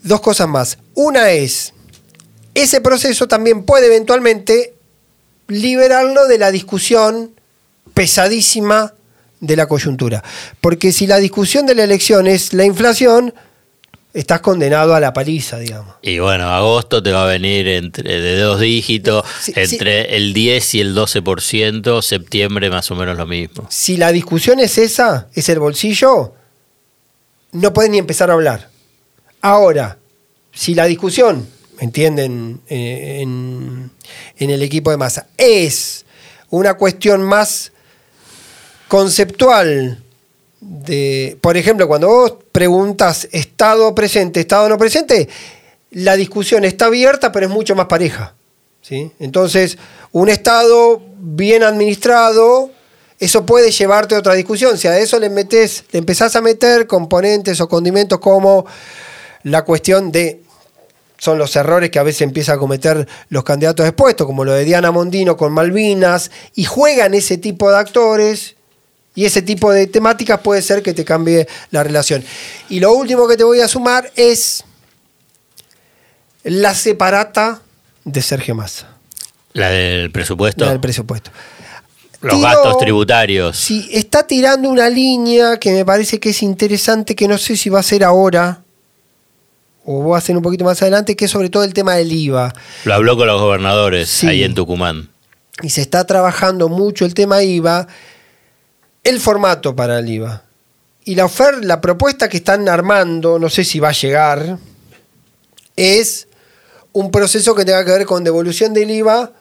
dos 0.02 0.20
cosas 0.20 0.48
más. 0.48 0.78
Una 0.94 1.30
es, 1.30 1.72
ese 2.54 2.80
proceso 2.80 3.28
también 3.28 3.62
puede 3.64 3.86
eventualmente 3.86 4.74
liberarlo 5.48 6.26
de 6.26 6.38
la 6.38 6.50
discusión 6.50 7.32
pesadísima 7.94 8.94
de 9.40 9.56
la 9.56 9.66
coyuntura. 9.66 10.22
Porque 10.60 10.92
si 10.92 11.06
la 11.06 11.16
discusión 11.18 11.66
de 11.66 11.74
la 11.74 11.84
elección 11.84 12.26
es 12.26 12.52
la 12.52 12.64
inflación, 12.64 13.34
estás 14.12 14.40
condenado 14.40 14.94
a 14.94 15.00
la 15.00 15.12
paliza, 15.12 15.58
digamos. 15.58 15.94
Y 16.02 16.18
bueno, 16.18 16.48
agosto 16.48 17.02
te 17.02 17.12
va 17.12 17.24
a 17.24 17.26
venir 17.26 17.68
entre 17.68 18.20
de 18.20 18.38
dos 18.38 18.60
dígitos, 18.60 19.24
Sí, 19.40 19.52
entre 19.56 20.16
el 20.16 20.32
10 20.32 20.74
y 20.74 20.80
el 20.80 20.96
12%, 20.96 22.02
septiembre 22.02 22.70
más 22.70 22.90
o 22.90 22.94
menos 22.94 23.16
lo 23.16 23.26
mismo. 23.26 23.66
Si 23.70 23.96
la 23.96 24.12
discusión 24.12 24.60
es 24.60 24.78
esa, 24.78 25.28
es 25.34 25.48
el 25.48 25.58
bolsillo, 25.58 26.34
no 27.52 27.72
puedes 27.72 27.90
ni 27.90 27.98
empezar 27.98 28.30
a 28.30 28.34
hablar. 28.34 28.68
Ahora, 29.40 29.98
si 30.52 30.74
la 30.74 30.84
discusión, 30.86 31.46
¿me 31.78 31.84
entienden? 31.84 32.60
Eh, 32.68 33.18
en, 33.20 33.90
en 34.38 34.50
el 34.50 34.62
equipo 34.62 34.90
de 34.90 34.96
masa, 34.96 35.28
es 35.36 36.04
una 36.50 36.74
cuestión 36.74 37.22
más 37.22 37.72
conceptual 38.88 40.02
de, 40.60 41.38
por 41.40 41.56
ejemplo, 41.56 41.88
cuando 41.88 42.08
vos 42.08 42.34
preguntas 42.52 43.28
estado 43.32 43.94
presente, 43.94 44.40
estado 44.40 44.68
no 44.68 44.78
presente, 44.78 45.28
la 45.90 46.16
discusión 46.16 46.64
está 46.64 46.86
abierta, 46.86 47.32
pero 47.32 47.46
es 47.46 47.52
mucho 47.52 47.74
más 47.74 47.86
pareja. 47.86 48.34
¿sí? 48.82 49.10
Entonces, 49.18 49.78
un 50.12 50.28
estado 50.28 51.02
bien 51.18 51.62
administrado, 51.62 52.70
eso 53.18 53.44
puede 53.46 53.70
llevarte 53.70 54.14
a 54.14 54.18
otra 54.18 54.34
discusión. 54.34 54.78
Si 54.78 54.86
a 54.88 54.98
eso 54.98 55.18
le 55.18 55.30
metes, 55.30 55.84
le 55.92 55.98
empezás 55.98 56.36
a 56.36 56.40
meter 56.40 56.86
componentes 56.86 57.60
o 57.60 57.68
condimentos 57.68 58.18
como 58.18 58.66
la 59.42 59.64
cuestión 59.64 60.12
de 60.12 60.42
son 61.16 61.36
los 61.36 61.54
errores 61.54 61.90
que 61.90 61.98
a 61.98 62.02
veces 62.02 62.22
empiezan 62.22 62.56
a 62.56 62.58
cometer 62.58 63.06
los 63.28 63.44
candidatos 63.44 63.84
expuestos, 63.84 64.26
como 64.26 64.42
lo 64.42 64.54
de 64.54 64.64
Diana 64.64 64.90
Mondino 64.90 65.36
con 65.36 65.52
Malvinas, 65.52 66.30
y 66.54 66.64
juegan 66.64 67.12
ese 67.12 67.36
tipo 67.36 67.70
de 67.70 67.76
actores 67.76 68.56
y 69.20 69.26
ese 69.26 69.42
tipo 69.42 69.70
de 69.70 69.86
temáticas 69.86 70.40
puede 70.40 70.62
ser 70.62 70.82
que 70.82 70.94
te 70.94 71.04
cambie 71.04 71.46
la 71.70 71.82
relación. 71.82 72.24
Y 72.70 72.80
lo 72.80 72.92
último 72.94 73.28
que 73.28 73.36
te 73.36 73.44
voy 73.44 73.60
a 73.60 73.68
sumar 73.68 74.10
es 74.16 74.64
la 76.44 76.74
separata 76.74 77.60
de 78.04 78.22
Sergio 78.22 78.54
Massa, 78.54 78.88
La 79.52 79.68
del 79.68 80.10
presupuesto, 80.10 80.64
la 80.64 80.70
del 80.70 80.80
presupuesto. 80.80 81.30
los 82.22 82.34
Tiro- 82.34 82.42
gastos 82.48 82.78
tributarios. 82.78 83.56
Sí, 83.58 83.88
está 83.92 84.26
tirando 84.26 84.68
una 84.70 84.88
línea 84.88 85.58
que 85.58 85.70
me 85.72 85.84
parece 85.84 86.18
que 86.18 86.30
es 86.30 86.42
interesante, 86.42 87.14
que 87.14 87.28
no 87.28 87.36
sé 87.38 87.56
si 87.56 87.68
va 87.68 87.80
a 87.80 87.82
ser 87.82 88.04
ahora 88.04 88.62
o 89.84 90.08
va 90.08 90.18
a 90.18 90.20
ser 90.20 90.36
un 90.36 90.42
poquito 90.42 90.64
más 90.64 90.80
adelante, 90.82 91.16
que 91.16 91.24
es 91.26 91.30
sobre 91.30 91.50
todo 91.50 91.64
el 91.64 91.74
tema 91.74 91.94
del 91.96 92.12
IVA. 92.12 92.54
Lo 92.84 92.94
habló 92.94 93.16
con 93.16 93.26
los 93.26 93.40
gobernadores 93.40 94.08
Sí. 94.08 94.26
ahí 94.26 94.42
en 94.44 94.54
Tucumán. 94.54 95.08
y 95.62 95.68
se 95.68 95.82
está 95.82 96.04
trabajando 96.06 96.70
mucho 96.70 97.04
el 97.04 97.12
tema 97.12 97.42
IVA, 97.42 97.86
el 99.04 99.20
formato 99.20 99.74
para 99.74 99.98
el 99.98 100.08
IVA. 100.08 100.44
Y 101.04 101.14
la 101.14 101.24
oferta, 101.24 101.60
la 101.62 101.80
propuesta 101.80 102.28
que 102.28 102.38
están 102.38 102.68
armando, 102.68 103.38
no 103.38 103.48
sé 103.48 103.64
si 103.64 103.80
va 103.80 103.88
a 103.88 103.92
llegar, 103.92 104.58
es 105.76 106.28
un 106.92 107.10
proceso 107.10 107.54
que 107.54 107.64
tenga 107.64 107.84
que 107.84 107.92
ver 107.92 108.06
con 108.06 108.24
devolución 108.24 108.74
del 108.74 108.90
IVA 108.90 109.32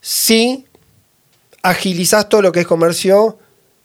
si 0.00 0.66
agilizás 1.62 2.28
todo 2.28 2.42
lo 2.42 2.52
que 2.52 2.60
es 2.60 2.66
comercio 2.66 3.38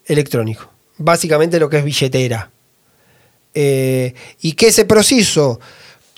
electrónico. 0.04 0.70
Básicamente 0.98 1.58
lo 1.58 1.68
que 1.68 1.78
es 1.78 1.84
billetera. 1.84 2.50
Eh, 3.54 4.14
y 4.40 4.52
que 4.52 4.68
ese 4.68 4.84
proceso, 4.84 5.60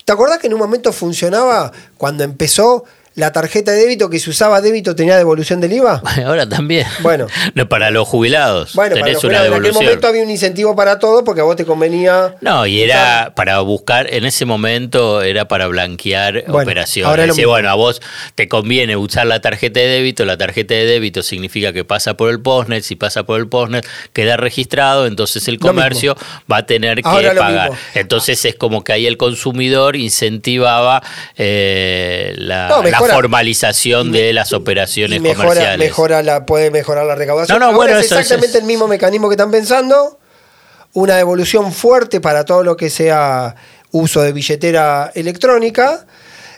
¿te 0.03 0.11
acordás 0.11 0.39
que 0.39 0.47
en 0.47 0.53
un 0.53 0.59
momento 0.59 0.93
funcionaba 0.93 1.71
cuando 1.97 2.23
empezó 2.23 2.85
la 3.15 3.31
tarjeta 3.31 3.71
de 3.71 3.79
débito 3.79 4.09
que 4.09 4.19
se 4.19 4.29
usaba 4.29 4.61
débito 4.61 4.95
tenía 4.95 5.17
devolución 5.17 5.61
del 5.61 5.73
IVA? 5.73 6.01
Ahora 6.25 6.47
también. 6.47 6.85
Bueno. 7.01 7.27
No, 7.53 7.69
para 7.69 7.89
los 7.91 8.07
jubilados. 8.07 8.73
Bueno, 8.73 8.95
para 8.95 9.05
tenés 9.05 9.15
los 9.15 9.23
una 9.23 9.37
jubilados, 9.37 9.57
en 9.57 9.65
aquel 9.65 9.73
momento 9.73 10.07
había 10.07 10.23
un 10.23 10.29
incentivo 10.29 10.75
para 10.75 10.99
todo 10.99 11.23
porque 11.23 11.41
a 11.41 11.43
vos 11.43 11.55
te 11.55 11.63
convenía. 11.65 12.35
No, 12.41 12.65
y 12.65 12.81
era 12.81 13.31
para 13.35 13.59
buscar, 13.61 14.11
en 14.13 14.25
ese 14.25 14.45
momento 14.45 15.21
era 15.21 15.47
para 15.47 15.67
blanquear 15.67 16.43
Bueno, 16.47 16.63
operaciones. 16.63 17.09
ahora 17.09 17.27
mismo. 17.27 17.47
bueno, 17.49 17.69
a 17.69 17.75
vos 17.75 18.01
te 18.33 18.49
conviene 18.49 18.97
usar 18.97 19.27
la 19.27 19.39
tarjeta 19.39 19.79
de 19.79 19.87
débito, 19.87 20.25
la 20.25 20.37
tarjeta 20.37 20.73
de 20.73 20.85
débito 20.85 21.23
significa 21.23 21.71
que 21.71 21.85
pasa 21.85 22.15
por 22.15 22.29
el 22.29 22.41
postnet, 22.41 22.83
si 22.83 22.95
pasa 22.95 23.23
por 23.23 23.39
el 23.39 23.47
postnet 23.47 23.87
queda 24.11 24.35
registrado, 24.37 25.05
entonces 25.05 25.47
el 25.47 25.59
comercio 25.59 26.17
va 26.51 26.57
a 26.57 26.65
tener 26.65 27.01
que 27.01 27.07
Ahora 27.07 27.33
pagar. 27.35 27.71
Entonces 27.93 28.43
es 28.43 28.55
como 28.55 28.83
que 28.83 28.91
ahí 28.91 29.05
el 29.07 29.17
consumidor 29.17 29.95
incentivaba 29.95 31.01
eh, 31.37 32.33
la, 32.37 32.67
No, 32.69 32.83
la 32.83 33.04
mejora. 33.07 33.15
formalización 33.15 34.11
de 34.11 34.33
las 34.33 34.53
operaciones 34.53 35.21
mejora, 35.21 35.47
comerciales. 35.49 35.79
mejora 35.89 36.23
la, 36.23 36.45
puede 36.45 36.71
mejorar 36.71 37.05
la 37.05 37.15
recaudación. 37.15 37.59
No, 37.59 37.59
no, 37.59 37.65
Ahora 37.71 37.77
bueno, 37.77 37.99
es 37.99 38.05
eso- 38.05 38.15
eso 38.15 38.21
exactamente 38.21 38.57
el 38.59 38.65
mismo 38.65 38.87
mecanismo 38.87 39.27
que 39.29 39.33
están 39.33 39.51
pensando. 39.51 40.19
Una 40.93 41.15
devolución 41.17 41.71
fuerte 41.73 42.21
para 42.21 42.45
todo 42.45 42.63
lo 42.63 42.77
que 42.77 42.89
sea 42.89 43.55
uso 43.91 44.21
de 44.21 44.31
billetera 44.31 45.11
electrónica. 45.15 46.05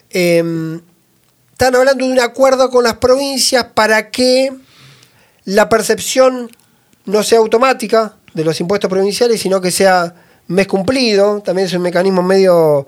Eh, 0.10 0.80
están 1.52 1.76
hablando 1.76 2.06
de 2.06 2.12
un 2.12 2.20
acuerdo 2.20 2.70
con 2.70 2.84
las 2.84 2.98
provincias 2.98 3.66
para 3.74 4.10
que 4.12 4.52
la 5.46 5.70
percepción 5.70 6.52
no 7.06 7.24
sea 7.24 7.40
automática 7.40 8.14
de 8.34 8.44
los 8.44 8.60
impuestos 8.60 8.90
provinciales, 8.90 9.42
sino 9.42 9.60
que 9.62 9.72
sea 9.72 10.14
mes 10.48 10.68
cumplido. 10.68 11.42
También 11.42 11.68
es 11.68 11.74
un 11.74 11.82
mecanismo 11.82 12.22
medio 12.22 12.86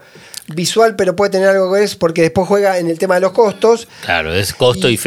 visual, 0.53 0.95
pero 0.95 1.15
puede 1.15 1.31
tener 1.31 1.49
algo 1.49 1.71
que 1.71 1.79
ver 1.79 1.89
porque 1.97 2.21
después 2.21 2.47
juega 2.47 2.77
en 2.77 2.89
el 2.89 2.97
tema 2.99 3.15
de 3.15 3.21
los 3.21 3.31
costos. 3.31 3.87
Claro, 4.03 4.33
es 4.33 4.53
costo 4.53 4.89
y, 4.89 4.99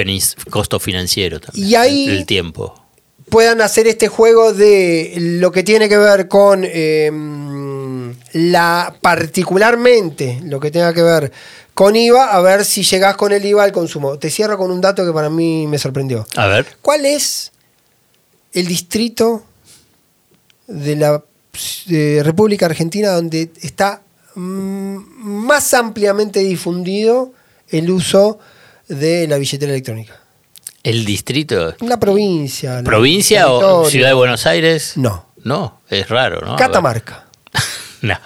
costo 0.50 0.80
financiero 0.80 1.40
también. 1.40 1.66
Y 1.66 1.74
ahí 1.74 2.08
el 2.08 2.26
tiempo. 2.26 2.74
Puedan 3.28 3.60
hacer 3.60 3.86
este 3.86 4.08
juego 4.08 4.52
de 4.52 5.14
lo 5.16 5.52
que 5.52 5.62
tiene 5.62 5.88
que 5.88 5.96
ver 5.96 6.28
con 6.28 6.64
em, 6.64 8.14
la 8.32 8.94
particularmente 9.00 10.40
lo 10.44 10.60
que 10.60 10.70
tenga 10.70 10.92
que 10.92 11.02
ver 11.02 11.32
con 11.74 11.96
IVA, 11.96 12.26
a 12.26 12.40
ver 12.42 12.64
si 12.64 12.82
llegás 12.82 13.16
con 13.16 13.32
el 13.32 13.44
IVA 13.44 13.64
al 13.64 13.72
consumo. 13.72 14.18
Te 14.18 14.28
cierro 14.28 14.58
con 14.58 14.70
un 14.70 14.80
dato 14.80 15.06
que 15.06 15.12
para 15.12 15.30
mí 15.30 15.66
me 15.66 15.78
sorprendió. 15.78 16.26
A 16.36 16.46
ver. 16.46 16.66
¿Cuál 16.82 17.06
es 17.06 17.52
el 18.52 18.66
distrito 18.66 19.44
de 20.66 20.96
la 20.96 21.22
República 22.22 22.66
Argentina 22.66 23.10
donde 23.10 23.50
está 23.62 24.02
más 24.34 25.74
ampliamente 25.74 26.40
difundido 26.40 27.32
el 27.68 27.90
uso 27.90 28.38
de 28.88 29.26
la 29.28 29.38
billetera 29.38 29.72
electrónica? 29.72 30.20
¿El 30.82 31.04
distrito? 31.04 31.74
La 31.80 31.98
provincia. 31.98 32.82
¿Provincia 32.82 33.48
o 33.48 33.88
Ciudad 33.88 34.08
de 34.08 34.14
Buenos 34.14 34.46
Aires? 34.46 34.92
No. 34.96 35.26
No, 35.44 35.80
es 35.88 36.08
raro, 36.08 36.40
¿no? 36.40 36.56
Catamarca. 36.56 37.26
no. 38.02 38.18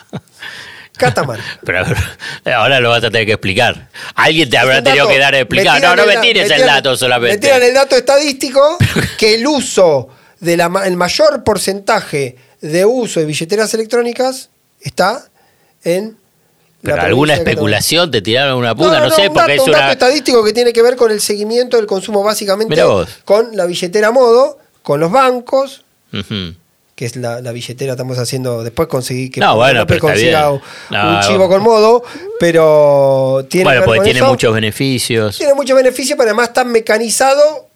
Catamarca. 0.97 1.45
Pero 1.65 2.57
ahora 2.57 2.81
lo 2.81 2.91
vas 2.91 3.05
a 3.05 3.11
tener 3.11 3.27
que 3.27 3.33
explicar. 3.33 3.89
Alguien 4.15 4.49
te 4.49 4.59
habrá 4.59 4.83
tenido 4.83 5.09
que 5.09 5.19
dar 5.19 5.35
a 5.35 5.41
explicar. 5.41 5.83
No, 5.83 5.97
no 5.97 6.07
me 6.07 6.17
tires 6.19 6.51
el 6.51 6.63
dato 6.63 6.97
solamente. 6.97 7.37
Me 7.37 7.41
tiran 7.41 7.63
el 7.63 7.75
dato 7.75 7.97
estadístico 7.97 8.79
que 9.19 9.35
el 9.35 9.47
uso 9.47 10.09
del 10.41 10.61
el 10.61 10.97
mayor 10.97 11.45
porcentaje 11.45 12.37
de 12.61 12.85
uso 12.85 13.21
de 13.21 13.27
billeteras 13.27 13.73
electrónicas 13.75 14.51
está 14.81 15.29
en 15.87 16.17
pero 16.83 17.03
alguna 17.03 17.35
especulación 17.35 18.11
te 18.11 18.23
tiraron 18.23 18.59
una 18.59 18.75
puta, 18.75 19.01
no, 19.01 19.11
sé, 19.11 19.31
porque 19.31 19.55
es 19.55 19.63
un 19.63 19.73
dato 19.73 19.93
estadístico 19.93 20.45
que 20.45 20.53
tiene 20.53 20.73
que 20.73 20.83
ver 20.83 20.97
con 20.97 21.11
el 21.11 21.21
seguimiento 21.21 21.77
del 21.77 21.87
consumo 21.87 22.23
básicamente 22.23 22.81
con 23.25 23.57
la 23.57 23.67
billetera 23.67 24.11
modo, 24.11 24.59
con 24.83 25.01
los 25.01 25.11
bancos, 25.11 25.85
que 26.95 27.05
es 27.05 27.17
la, 27.17 27.41
billetera, 27.53 27.93
estamos 27.93 28.19
haciendo, 28.19 28.63
después 28.63 28.89
conseguí 28.89 29.31
que 29.31 29.41
no, 29.41 29.57
bueno, 29.57 29.87
pero 29.87 30.01
consiga 30.01 30.51
un, 30.51 30.61
chivo 31.27 31.49
con 31.49 31.63
modo, 31.63 32.05
pero 32.39 33.45
tiene 33.51 33.65
Bueno, 33.65 33.83
porque 33.85 34.03
tiene 34.03 34.23
muchos 34.23 34.55
beneficios. 34.55 35.37
Tiene 35.37 35.55
muchos 35.55 35.77
beneficios, 35.77 36.17
pero 36.17 36.31
además 36.31 36.49
está 36.49 36.65
mecanizado 36.65 37.69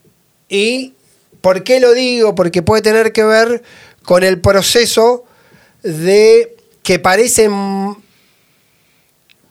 y 0.49 0.95
¿por 1.41 1.65
qué 1.65 1.81
lo 1.81 1.93
digo? 1.93 2.35
Porque 2.35 2.63
puede 2.63 2.83
tener 2.83 3.13
que 3.13 3.25
ver 3.25 3.63
con 4.05 4.23
el 4.23 4.41
proceso 4.41 5.25
de 5.83 6.60
que 6.91 6.99
parece 6.99 7.49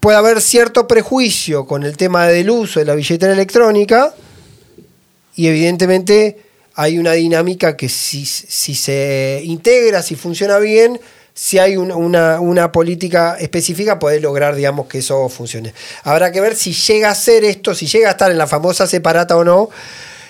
puede 0.01 0.17
haber 0.17 0.41
cierto 0.41 0.89
prejuicio 0.89 1.65
con 1.65 1.83
el 1.83 1.95
tema 1.95 2.27
del 2.27 2.49
uso 2.49 2.81
de 2.81 2.85
la 2.85 2.95
billetera 2.95 3.31
electrónica 3.31 4.13
y 5.37 5.47
evidentemente 5.47 6.37
hay 6.75 6.99
una 6.99 7.13
dinámica 7.13 7.77
que 7.77 7.87
si, 7.87 8.25
se 8.25 9.41
integra, 9.45 10.01
si 10.01 10.15
funciona 10.15 10.59
bien, 10.59 10.99
si 11.33 11.59
hay 11.59 11.77
una, 11.77 12.71
política 12.73 13.37
específica, 13.39 13.99
puede 13.99 14.19
lograr, 14.19 14.53
digamos, 14.53 14.87
que 14.87 14.97
eso 14.97 15.29
funcione. 15.29 15.73
Habrá 16.03 16.33
que 16.33 16.41
ver 16.41 16.57
si 16.57 16.73
llega 16.73 17.09
a 17.09 17.15
ser 17.15 17.45
esto, 17.45 17.73
si 17.73 17.87
llega 17.87 18.09
a 18.09 18.11
estar 18.11 18.31
en 18.31 18.37
la 18.37 18.47
famosa 18.47 18.85
separata 18.85 19.37
o 19.37 19.45
no, 19.45 19.69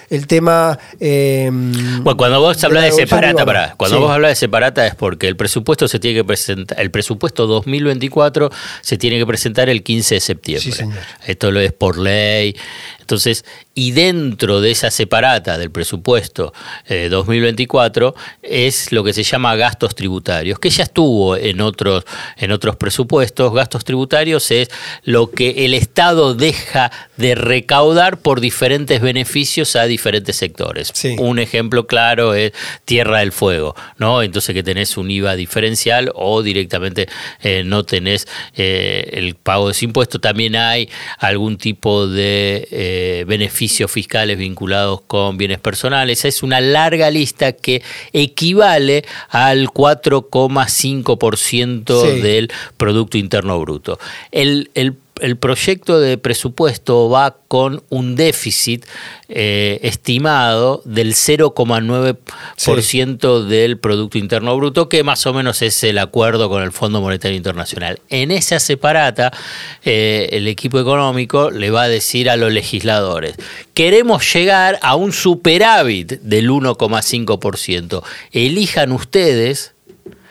el 0.09 0.27
tema. 0.27 0.77
Eh, 0.99 1.49
bueno, 1.51 2.17
cuando 2.17 2.39
vos 2.39 2.63
hablas 2.63 2.85
de, 2.85 2.91
separata, 2.91 3.45
para, 3.45 3.75
cuando 3.75 3.99
vos 3.99 4.11
hablas 4.11 4.31
de 4.31 4.35
separata 4.35 4.85
es 4.87 4.95
porque 4.95 5.27
el 5.27 5.35
presupuesto 5.35 5.87
se 5.87 5.99
tiene 5.99 6.19
que 6.19 6.23
presentar, 6.23 6.79
el 6.79 6.91
presupuesto 6.91 7.47
2024 7.47 8.49
se 8.81 8.97
tiene 8.97 9.17
que 9.17 9.25
presentar 9.25 9.69
el 9.69 9.83
15 9.83 10.15
de 10.15 10.21
septiembre. 10.21 10.87
Esto 11.25 11.51
lo 11.51 11.59
es 11.59 11.73
por 11.73 11.97
ley. 11.97 12.55
Entonces, 12.99 13.43
y 13.73 13.91
dentro 13.91 14.61
de 14.61 14.69
esa 14.69 14.91
separata 14.91 15.57
del 15.57 15.71
presupuesto 15.71 16.53
2024 16.87 18.13
eh, 18.43 18.67
es 18.67 18.91
lo 18.91 19.03
que 19.03 19.13
se 19.13 19.23
llama 19.23 19.55
gastos 19.55 19.95
tributarios, 19.95 20.59
que 20.59 20.69
ya 20.69 20.83
estuvo 20.83 21.35
en 21.35 21.59
otros, 21.59 22.05
en 22.37 22.51
otros 22.51 22.75
presupuestos. 22.75 23.51
Gastos 23.51 23.83
tributarios 23.83 24.51
es 24.51 24.69
lo 25.03 25.31
que 25.31 25.65
el 25.65 25.73
Estado 25.73 26.35
deja 26.35 26.91
de 27.17 27.33
recaudar 27.33 28.19
por 28.19 28.41
diferentes 28.41 29.01
beneficios 29.01 29.75
a 29.75 29.85
diferentes 29.85 29.98
sectores. 30.33 30.93
Un 31.17 31.39
ejemplo 31.39 31.87
claro 31.87 32.33
es 32.33 32.51
Tierra 32.85 33.19
del 33.19 33.31
Fuego, 33.31 33.75
¿no? 33.97 34.21
Entonces 34.21 34.53
que 34.53 34.63
tenés 34.63 34.97
un 34.97 35.11
IVA 35.11 35.35
diferencial 35.35 36.11
o 36.15 36.41
directamente 36.41 37.07
eh, 37.41 37.63
no 37.65 37.83
tenés 37.83 38.27
eh, 38.55 39.09
el 39.13 39.35
pago 39.35 39.67
de 39.67 39.73
ese 39.73 39.85
impuesto. 39.85 40.19
También 40.19 40.55
hay 40.55 40.89
algún 41.17 41.57
tipo 41.57 42.07
de 42.07 43.25
beneficio 43.27 43.87
fiscales 43.87 44.37
vinculados 44.37 45.01
con 45.01 45.37
bienes 45.37 45.59
personales. 45.59 46.25
Es 46.25 46.43
una 46.43 46.61
larga 46.61 47.09
lista 47.11 47.53
que 47.53 47.81
equivale 48.13 49.03
al 49.29 49.67
4,5% 49.67 52.21
del 52.21 52.51
Producto 52.77 53.17
Interno 53.17 53.59
Bruto. 53.59 53.99
El, 54.31 54.71
el 54.73 54.95
el 55.21 55.37
proyecto 55.37 55.99
de 55.99 56.17
presupuesto 56.17 57.09
va 57.09 57.37
con 57.47 57.83
un 57.89 58.15
déficit 58.15 58.85
eh, 59.27 59.79
estimado 59.83 60.81
del 60.85 61.13
0,9% 61.13 63.45
del 63.45 63.77
Producto 63.77 64.17
Interno 64.17 64.57
Bruto, 64.57 64.89
que 64.89 65.03
más 65.03 65.25
o 65.25 65.33
menos 65.33 65.61
es 65.61 65.83
el 65.83 65.97
acuerdo 65.97 66.49
con 66.49 66.63
el 66.63 66.71
Fondo 66.71 67.01
Monetario 67.01 67.37
Internacional. 67.37 67.99
En 68.09 68.31
esa 68.31 68.59
separata, 68.59 69.31
eh, 69.83 70.29
el 70.31 70.47
equipo 70.47 70.79
económico 70.79 71.51
le 71.51 71.71
va 71.71 71.83
a 71.83 71.89
decir 71.89 72.29
a 72.29 72.37
los 72.37 72.51
legisladores, 72.51 73.35
queremos 73.73 74.33
llegar 74.33 74.79
a 74.81 74.95
un 74.95 75.11
superávit 75.11 76.21
del 76.21 76.49
1,5%. 76.49 78.03
Elijan 78.31 78.91
ustedes 78.91 79.73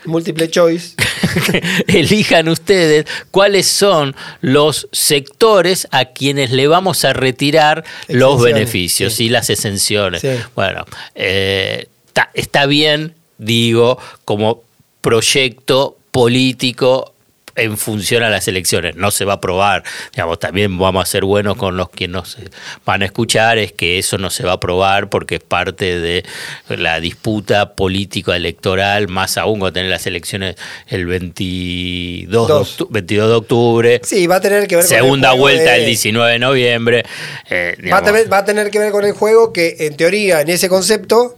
Múltiple 0.08 0.50
choice. 0.50 0.94
Elijan 1.86 2.48
ustedes 2.48 3.06
cuáles 3.30 3.66
son 3.66 4.16
los 4.40 4.88
sectores 4.92 5.86
a 5.90 6.06
quienes 6.06 6.50
le 6.50 6.66
vamos 6.66 7.04
a 7.04 7.12
retirar 7.12 7.84
los 8.08 8.42
beneficios 8.42 9.20
y 9.20 9.28
las 9.28 9.50
exenciones. 9.50 10.22
Bueno, 10.54 10.84
eh, 11.14 11.86
está 12.34 12.66
bien, 12.66 13.14
digo, 13.38 13.98
como 14.24 14.62
proyecto 15.00 15.96
político 16.10 17.14
en 17.58 17.76
función 17.76 18.22
a 18.22 18.30
las 18.30 18.48
elecciones. 18.48 18.96
No 18.96 19.10
se 19.10 19.24
va 19.24 19.34
a 19.34 19.36
aprobar. 19.36 19.82
Digamos, 20.12 20.38
también 20.38 20.78
vamos 20.78 21.02
a 21.02 21.06
ser 21.06 21.24
buenos 21.24 21.56
con 21.56 21.76
los 21.76 21.90
que 21.90 22.08
nos 22.08 22.38
van 22.84 23.02
a 23.02 23.04
escuchar, 23.04 23.58
es 23.58 23.72
que 23.72 23.98
eso 23.98 24.18
no 24.18 24.30
se 24.30 24.44
va 24.44 24.52
a 24.52 24.54
aprobar 24.54 25.10
porque 25.10 25.36
es 25.36 25.42
parte 25.42 25.98
de 25.98 26.24
la 26.68 27.00
disputa 27.00 27.74
política 27.74 28.36
electoral, 28.36 29.08
más 29.08 29.36
aún 29.38 29.58
cuando 29.58 29.74
tener 29.74 29.90
las 29.90 30.06
elecciones 30.06 30.56
el 30.86 31.06
22, 31.06 32.78
de, 32.78 32.86
22 32.90 33.28
de 33.28 33.34
octubre. 33.34 34.00
Sí, 34.04 34.26
va 34.26 34.36
a 34.36 34.40
tener 34.40 34.66
que 34.66 34.76
ver 34.76 34.84
Segunda 34.84 35.32
vuelta 35.32 35.76
el 35.76 35.86
19 35.86 36.32
de 36.32 36.38
noviembre. 36.38 37.04
Eh, 37.50 37.76
va, 37.92 37.98
a 37.98 38.44
tener, 38.44 38.70
que 38.70 38.78
ver 38.78 38.92
con 38.92 39.04
el 39.04 39.12
juego 39.12 39.52
que, 39.52 39.76
en 39.80 39.96
teoría, 39.96 40.40
en 40.40 40.48
ese 40.48 40.68
concepto, 40.68 41.36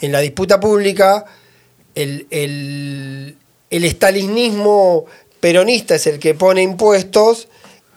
en 0.00 0.12
la 0.12 0.20
disputa 0.20 0.60
pública, 0.60 1.24
el, 1.94 2.26
el, 2.30 3.36
el 3.70 3.84
estalinismo 3.84 5.06
peronista 5.42 5.96
es 5.96 6.06
el 6.06 6.20
que 6.20 6.34
pone 6.34 6.62
impuestos 6.62 7.48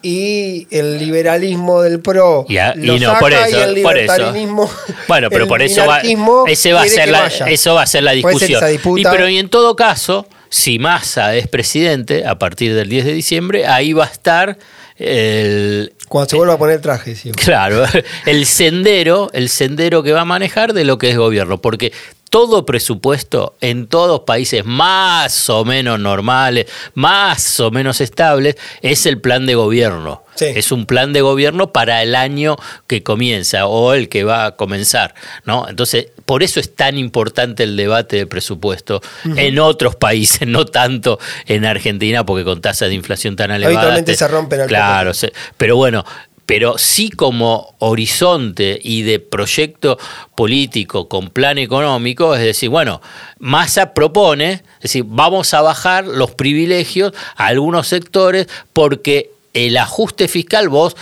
y 0.01 0.67
el 0.71 0.97
liberalismo 0.97 1.83
del 1.83 1.99
PRO 1.99 2.45
y, 2.49 2.55
no, 2.99 3.19
por 3.19 3.31
eso, 3.31 3.63
el 3.63 3.75
libertarianismo, 3.75 4.69
Bueno, 5.07 5.29
pero 5.29 5.47
por 5.47 5.61
eso 5.61 5.85
va, 5.85 6.01
ese 6.47 6.73
va 6.73 6.81
a 6.81 6.87
ser 6.87 7.09
la, 7.09 7.27
eso 7.27 7.75
va 7.75 7.83
a 7.83 7.85
ser 7.85 8.01
la 8.01 8.13
discusión. 8.13 8.63
y, 8.73 9.03
pero 9.03 9.29
y 9.29 9.37
en 9.37 9.49
todo 9.49 9.75
caso, 9.75 10.27
si 10.49 10.79
Massa 10.79 11.35
es 11.35 11.47
presidente 11.47 12.25
a 12.25 12.39
partir 12.39 12.73
del 12.73 12.89
10 12.89 13.05
de 13.05 13.13
diciembre, 13.13 13.67
ahí 13.67 13.93
va 13.93 14.05
a 14.05 14.09
estar 14.09 14.57
el, 14.97 15.93
cuando 16.07 16.29
se 16.29 16.35
vuelva 16.35 16.53
a 16.53 16.57
poner 16.57 16.81
traje. 16.81 17.15
Sí. 17.15 17.31
Claro, 17.45 17.83
el 18.25 18.45
sendero, 18.45 19.29
el 19.33 19.49
sendero 19.49 20.03
que 20.03 20.11
va 20.11 20.21
a 20.21 20.25
manejar 20.25 20.73
de 20.73 20.85
lo 20.85 20.97
que 20.97 21.09
es 21.09 21.17
gobierno, 21.17 21.61
porque 21.61 21.91
todo 22.29 22.65
presupuesto 22.65 23.55
en 23.61 23.87
todos 23.87 24.21
países 24.21 24.65
más 24.65 25.49
o 25.49 25.63
menos 25.63 25.99
normales, 25.99 26.65
más 26.93 27.59
o 27.59 27.71
menos 27.71 28.01
estables, 28.01 28.57
es 28.81 29.05
el 29.05 29.21
plan 29.21 29.45
de 29.45 29.55
gobierno. 29.55 30.23
Es 30.37 30.73
un 30.73 30.85
plan 30.85 31.13
de 31.13 31.21
gobierno 31.21 31.71
para 31.71 32.03
el 32.03 32.13
año 32.13 32.57
que 32.87 33.03
comienza 33.03 33.67
o 33.67 33.93
el 33.93 34.09
que 34.09 34.25
va 34.25 34.47
a 34.47 34.55
comenzar, 34.57 35.15
¿no? 35.45 35.69
Entonces, 35.69 36.07
por 36.25 36.43
eso 36.43 36.59
es 36.59 36.75
tan 36.75 36.97
importante 36.97 37.63
el 37.63 37.77
debate 37.77 38.17
de 38.17 38.27
presupuesto 38.27 39.01
en 39.23 39.59
otros 39.59 39.95
países, 39.95 40.41
no 40.47 40.65
tanto 40.65 41.19
en 41.45 41.65
Argentina, 41.65 42.25
porque 42.25 42.43
con 42.43 42.61
tasas 42.61 42.89
de 42.89 42.95
inflación 42.95 43.35
tan 43.35 43.51
elevadas. 43.51 43.77
Habitualmente 43.77 44.15
se 44.15 44.27
rompen 44.27 44.67
Claro, 44.67 45.11
pero 45.57 45.75
bueno, 45.77 46.03
pero 46.45 46.77
sí 46.77 47.09
como 47.09 47.75
horizonte 47.79 48.79
y 48.81 49.01
de 49.01 49.19
proyecto 49.19 49.97
político 50.35 51.07
con 51.07 51.29
plan 51.29 51.57
económico, 51.57 52.35
es 52.35 52.41
decir, 52.41 52.69
bueno, 52.69 53.01
Massa 53.39 53.93
propone, 53.93 54.51
es 54.53 54.81
decir, 54.81 55.05
vamos 55.07 55.53
a 55.53 55.61
bajar 55.61 56.05
los 56.05 56.31
privilegios 56.31 57.13
a 57.35 57.47
algunos 57.47 57.87
sectores 57.87 58.47
porque 58.73 59.31
el 59.53 59.77
ajuste 59.77 60.27
fiscal 60.27 60.69
vos 60.69 60.95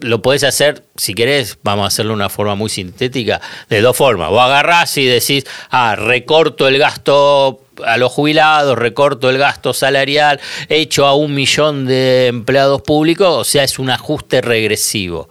lo 0.00 0.22
podés 0.22 0.44
hacer, 0.44 0.84
si 0.96 1.14
querés, 1.14 1.58
vamos 1.62 1.84
a 1.84 1.88
hacerlo 1.88 2.12
de 2.12 2.16
una 2.16 2.28
forma 2.28 2.54
muy 2.54 2.70
sintética, 2.70 3.40
de 3.68 3.80
dos 3.80 3.96
formas. 3.96 4.30
Vos 4.30 4.42
agarrás 4.42 4.96
y 4.96 5.06
decís, 5.06 5.44
ah, 5.70 5.96
recorto 5.96 6.68
el 6.68 6.78
gasto 6.78 7.60
a 7.84 7.96
los 7.96 8.12
jubilados, 8.12 8.76
recorto 8.76 9.30
el 9.30 9.38
gasto 9.38 9.72
salarial, 9.72 10.40
hecho 10.68 11.06
a 11.06 11.14
un 11.14 11.34
millón 11.34 11.86
de 11.86 12.26
empleados 12.26 12.82
públicos, 12.82 13.28
o 13.28 13.44
sea, 13.44 13.64
es 13.64 13.78
un 13.78 13.90
ajuste 13.90 14.40
regresivo. 14.40 15.28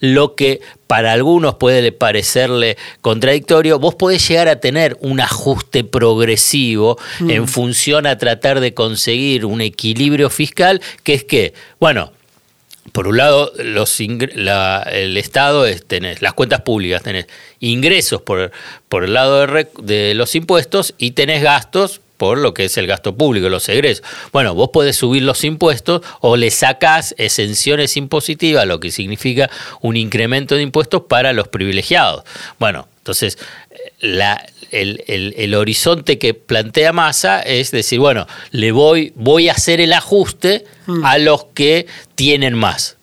Lo 0.00 0.34
que 0.34 0.60
para 0.86 1.12
algunos 1.12 1.54
puede 1.54 1.92
parecerle 1.92 2.76
contradictorio, 3.00 3.78
vos 3.78 3.94
podés 3.94 4.26
llegar 4.26 4.48
a 4.48 4.56
tener 4.56 4.96
un 5.00 5.20
ajuste 5.20 5.84
progresivo 5.84 6.98
en 7.20 7.46
función 7.48 8.06
a 8.06 8.18
tratar 8.18 8.60
de 8.60 8.74
conseguir 8.74 9.44
un 9.44 9.60
equilibrio 9.60 10.28
fiscal, 10.28 10.80
que 11.02 11.14
es 11.14 11.24
que, 11.24 11.54
bueno, 11.78 12.12
por 12.92 13.08
un 13.08 13.16
lado, 13.16 13.52
los 13.56 14.00
el 14.00 15.16
Estado 15.16 15.66
es, 15.66 15.84
tenés, 15.86 16.20
las 16.20 16.34
cuentas 16.34 16.60
públicas, 16.60 17.02
tenés 17.02 17.26
ingresos 17.58 18.20
por, 18.22 18.52
por 18.88 19.04
el 19.04 19.14
lado 19.14 19.46
de, 19.46 19.66
de, 19.82 20.14
los 20.14 20.34
impuestos 20.34 20.94
y 20.98 21.12
tenés 21.12 21.42
gastos 21.42 22.02
por 22.18 22.38
lo 22.38 22.54
que 22.54 22.66
es 22.66 22.76
el 22.76 22.86
gasto 22.86 23.16
público, 23.16 23.48
los 23.48 23.68
egresos. 23.68 24.04
Bueno, 24.30 24.54
vos 24.54 24.70
podés 24.72 24.94
subir 24.94 25.22
los 25.22 25.42
impuestos 25.42 26.02
o 26.20 26.36
le 26.36 26.50
sacás 26.50 27.14
exenciones 27.18 27.96
impositivas, 27.96 28.66
lo 28.66 28.78
que 28.78 28.92
significa 28.92 29.50
un 29.80 29.96
incremento 29.96 30.54
de 30.54 30.62
impuestos 30.62 31.02
para 31.08 31.32
los 31.32 31.48
privilegiados. 31.48 32.22
Bueno, 32.60 32.86
entonces, 32.98 33.38
la, 33.98 34.46
el, 34.72 35.54
horizonte 35.54 36.18
que 36.18 36.34
plantea 36.34 36.92
Massa 36.92 37.40
es 37.40 37.70
decir, 37.70 37.98
bueno, 37.98 38.26
le 38.50 38.72
voy, 38.72 39.12
voy 39.14 39.48
a 39.48 39.52
hacer 39.52 39.80
el 39.80 39.92
ajuste 39.92 40.64
mm. 40.86 41.04
a 41.04 41.18
los 41.18 41.44
que 41.54 41.86
tienen 42.14 42.54
más. 42.54 42.96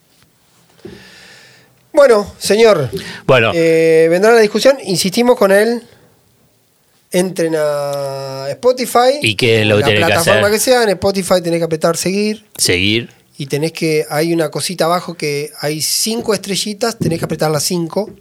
Bueno, 1.93 2.33
señor. 2.37 2.89
Bueno. 3.25 3.51
Eh, 3.53 4.07
vendrá 4.09 4.31
la 4.31 4.39
discusión. 4.39 4.77
Insistimos 4.85 5.37
con 5.37 5.51
él. 5.51 5.83
Entren 7.11 7.55
a 7.57 8.45
Spotify. 8.49 9.19
Y 9.21 9.35
que 9.35 9.65
lo 9.65 9.79
la 9.79 9.87
plataforma 9.87 10.49
que, 10.49 10.59
sea. 10.59 10.83
En 10.83 10.89
Spotify 10.89 11.41
tenés 11.43 11.59
que 11.59 11.65
apretar 11.65 11.97
seguir. 11.97 12.45
Seguir. 12.57 13.09
Y 13.37 13.47
tenés 13.47 13.71
que. 13.71 14.05
Hay 14.09 14.33
una 14.33 14.49
cosita 14.49 14.85
abajo 14.85 15.15
que 15.15 15.51
hay 15.59 15.81
cinco 15.81 16.33
estrellitas. 16.33 16.97
Tenés 16.97 17.19
que 17.19 17.25
apretar 17.25 17.49
las 17.51 17.63
cinco 17.63 18.11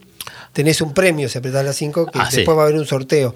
tenés 0.52 0.80
un 0.80 0.94
premio 0.94 1.28
si 1.28 1.38
apretás 1.38 1.64
las 1.64 1.76
5, 1.76 2.06
que 2.06 2.18
ah, 2.18 2.28
después 2.30 2.56
va 2.56 2.62
a 2.62 2.64
haber 2.66 2.78
un 2.78 2.86
sorteo. 2.86 3.34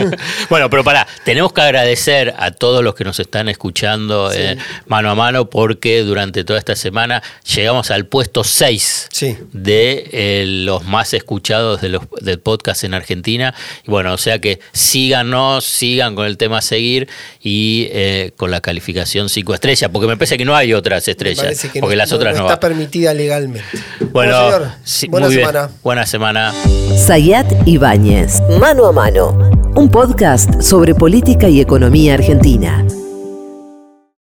bueno, 0.50 0.70
pero 0.70 0.84
pará, 0.84 1.06
tenemos 1.24 1.52
que 1.52 1.60
agradecer 1.60 2.34
a 2.38 2.50
todos 2.50 2.82
los 2.82 2.94
que 2.94 3.04
nos 3.04 3.20
están 3.20 3.48
escuchando 3.48 4.32
eh, 4.32 4.56
mano 4.86 5.10
a 5.10 5.14
mano 5.14 5.50
porque 5.50 6.02
durante 6.02 6.44
toda 6.44 6.58
esta 6.58 6.76
semana 6.76 7.22
llegamos 7.54 7.90
al 7.90 8.06
puesto 8.06 8.44
6 8.44 9.08
de 9.52 10.08
eh, 10.12 10.44
los 10.46 10.84
más 10.84 11.14
escuchados 11.14 11.80
de 11.80 11.88
los, 11.90 12.02
del 12.20 12.40
podcast 12.40 12.84
en 12.84 12.94
Argentina. 12.94 13.54
Y 13.86 13.90
bueno, 13.90 14.12
o 14.12 14.18
sea 14.18 14.38
que 14.38 14.60
síganos, 14.72 15.64
sigan 15.64 16.14
con 16.14 16.26
el 16.26 16.36
tema 16.36 16.60
seguir 16.62 17.08
y 17.40 17.88
eh, 17.90 18.32
con 18.36 18.50
la 18.50 18.60
calificación 18.60 19.28
5 19.28 19.54
estrellas, 19.54 19.90
porque 19.92 20.06
me 20.06 20.16
parece 20.16 20.36
que 20.38 20.44
no 20.44 20.56
hay 20.56 20.74
otras 20.74 21.06
estrellas, 21.08 21.66
porque 21.80 21.96
las 21.96 22.12
otras 22.12 22.36
no, 22.36 22.44
está 22.44 22.60
permitida 22.60 23.14
legalmente. 23.14 23.64
Bueno, 24.12 24.76
buena 25.08 25.28
semana. 25.28 25.70
Buena 25.82 26.06
semana. 26.06 26.53
Sayat 26.96 27.46
Ibáñez, 27.66 28.40
Mano 28.60 28.86
a 28.86 28.92
Mano, 28.92 29.36
un 29.74 29.88
podcast 29.88 30.60
sobre 30.60 30.94
política 30.94 31.48
y 31.48 31.60
economía 31.60 32.14
argentina. 32.14 32.84